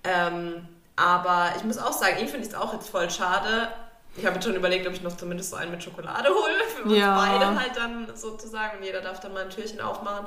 [0.03, 3.69] Ähm, aber ich muss auch sagen, ich finde es auch jetzt voll schade.
[4.17, 6.83] Ich habe jetzt schon überlegt, ob ich noch zumindest so einen mit Schokolade hole, für
[6.89, 7.15] uns Ja.
[7.17, 10.25] beide halt dann sozusagen und jeder darf dann mal ein Türchen aufmachen.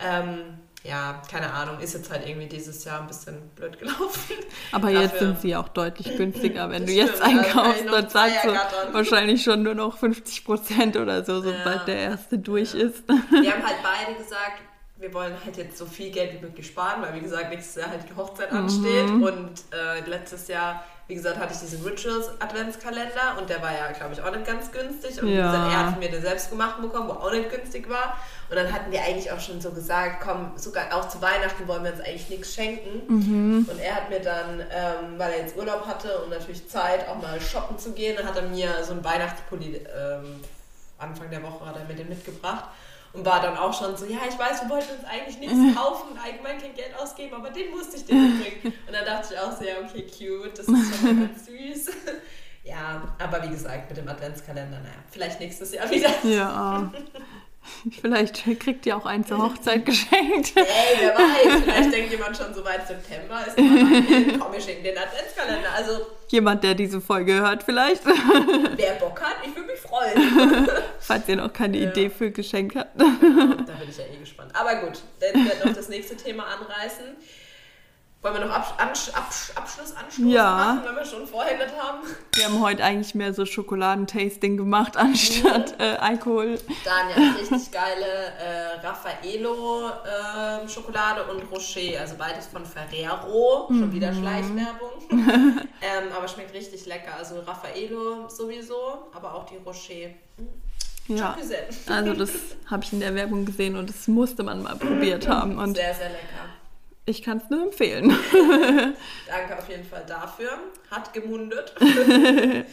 [0.00, 4.34] Ähm, ja, keine Ahnung, ist jetzt halt irgendwie dieses Jahr ein bisschen blöd gelaufen.
[4.72, 6.68] aber jetzt Dafür- sind sie auch deutlich günstiger.
[6.70, 8.50] Wenn du jetzt stimmt, einkaufst, dann zahlst du
[8.92, 11.84] wahrscheinlich schon nur noch 50 Prozent oder so, sobald Ja.
[11.84, 13.04] der erste durch ist.
[13.08, 14.60] Wir haben halt beide gesagt,
[14.98, 17.90] wir wollen halt jetzt so viel Geld wie möglich sparen, weil wie gesagt, nächstes Jahr
[17.90, 23.36] halt die Hochzeit ansteht und äh, letztes Jahr, wie gesagt, hatte ich diesen Rituals Adventskalender
[23.38, 25.20] und der war ja, glaube ich, auch nicht ganz günstig.
[25.20, 25.52] Und wie Ja.
[25.52, 28.16] gesagt, er hat mir den selbst gemacht bekommen, wo auch nicht günstig war.
[28.48, 31.84] Und dann hatten wir eigentlich auch schon so gesagt, komm, sogar auch zu Weihnachten wollen
[31.84, 33.02] wir uns eigentlich nichts schenken.
[33.68, 37.20] Und er hat mir dann, ähm, weil er jetzt Urlaub hatte und natürlich Zeit, auch
[37.20, 40.40] mal shoppen zu gehen, dann hat er mir so einen Weihnachtspulli ähm,
[40.96, 42.64] Anfang der Woche hat er mir den mitgebracht
[43.12, 46.12] und war dann auch schon so, ja, ich weiß, wir wollten uns eigentlich nichts kaufen
[46.12, 48.74] und allgemein kein Geld ausgeben, aber den musste ich dir mitbringen.
[48.86, 51.94] Und dann dachte ich auch so, ja, okay, cute, das ist schon mal ganz süß.
[52.64, 56.10] Ja, aber wie gesagt, mit dem Adventskalender, naja, vielleicht nächstes Jahr wieder.
[56.22, 56.92] Ja.
[58.00, 60.52] Vielleicht kriegt ihr auch einen zur Hochzeit geschenkt.
[60.56, 60.64] Ey,
[60.98, 64.98] wer weiß, vielleicht denkt jemand schon so weit September ist immer komm, wir schenken den
[64.98, 65.68] Adventskalender.
[65.76, 68.04] Also, Jemand, der diese Folge hört, vielleicht.
[68.06, 70.68] wer Bock hat, ich würde mich freuen.
[70.98, 71.90] Falls ihr noch keine Ja.
[71.90, 72.98] Idee für Geschenk habt.
[72.98, 74.50] da bin ich ja eh gespannt.
[74.54, 77.04] Aber gut, dann wird noch das nächste Thema anreißen.
[78.22, 80.74] Wollen wir noch Absch Absch Absch Abschlussanstoß Ja.
[80.74, 81.98] machen, wenn wir schon vorher nicht haben?
[82.34, 86.56] Wir haben heute eigentlich mehr so Schokoladentasting gemacht, anstatt äh, Alkohol.
[86.84, 94.14] Daniel, richtig geile äh, Raffaello ähm, Schokolade und Rocher, also beides von Ferrero, schon wieder
[94.14, 94.92] Schleichwerbung.
[95.10, 97.16] ähm, aber schmeckt richtig lecker.
[97.18, 100.10] Also Raffaello sowieso, aber auch die Rocher.
[101.08, 101.36] Ja.
[101.88, 102.30] Also das
[102.70, 105.58] habe ich in der Werbung gesehen und das musste man mal probiert haben.
[105.58, 106.61] Und Sehr, sehr lecker.
[107.04, 108.10] Ich kann es nur empfehlen.
[109.26, 110.50] Danke auf jeden Fall dafür.
[110.90, 111.74] Hat gemundet.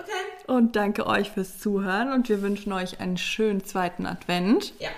[0.00, 0.12] Okay.
[0.46, 4.72] Und danke euch fürs Zuhören und wir wünschen euch einen schönen zweiten Advent.
[4.78, 4.88] Ja.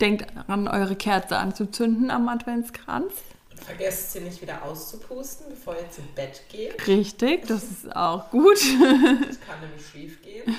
[0.00, 3.12] Denkt daran, eure Kerze anzuzünden am Adventskranz.
[3.50, 6.86] Und vergesst sie nicht wieder auszupusten, bevor ihr zu Bett geht.
[6.86, 8.56] Richtig, das ist auch gut.
[8.56, 10.56] Das kann nämlich schief gehen.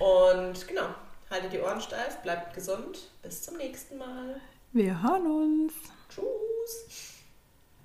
[0.00, 0.88] Und genau,
[1.30, 3.10] haltet die Ohren steif, bleibt gesund.
[3.22, 4.40] Bis zum nächsten Mal.
[4.72, 5.72] Wir hören uns.
[6.16, 7.15] Tschüss.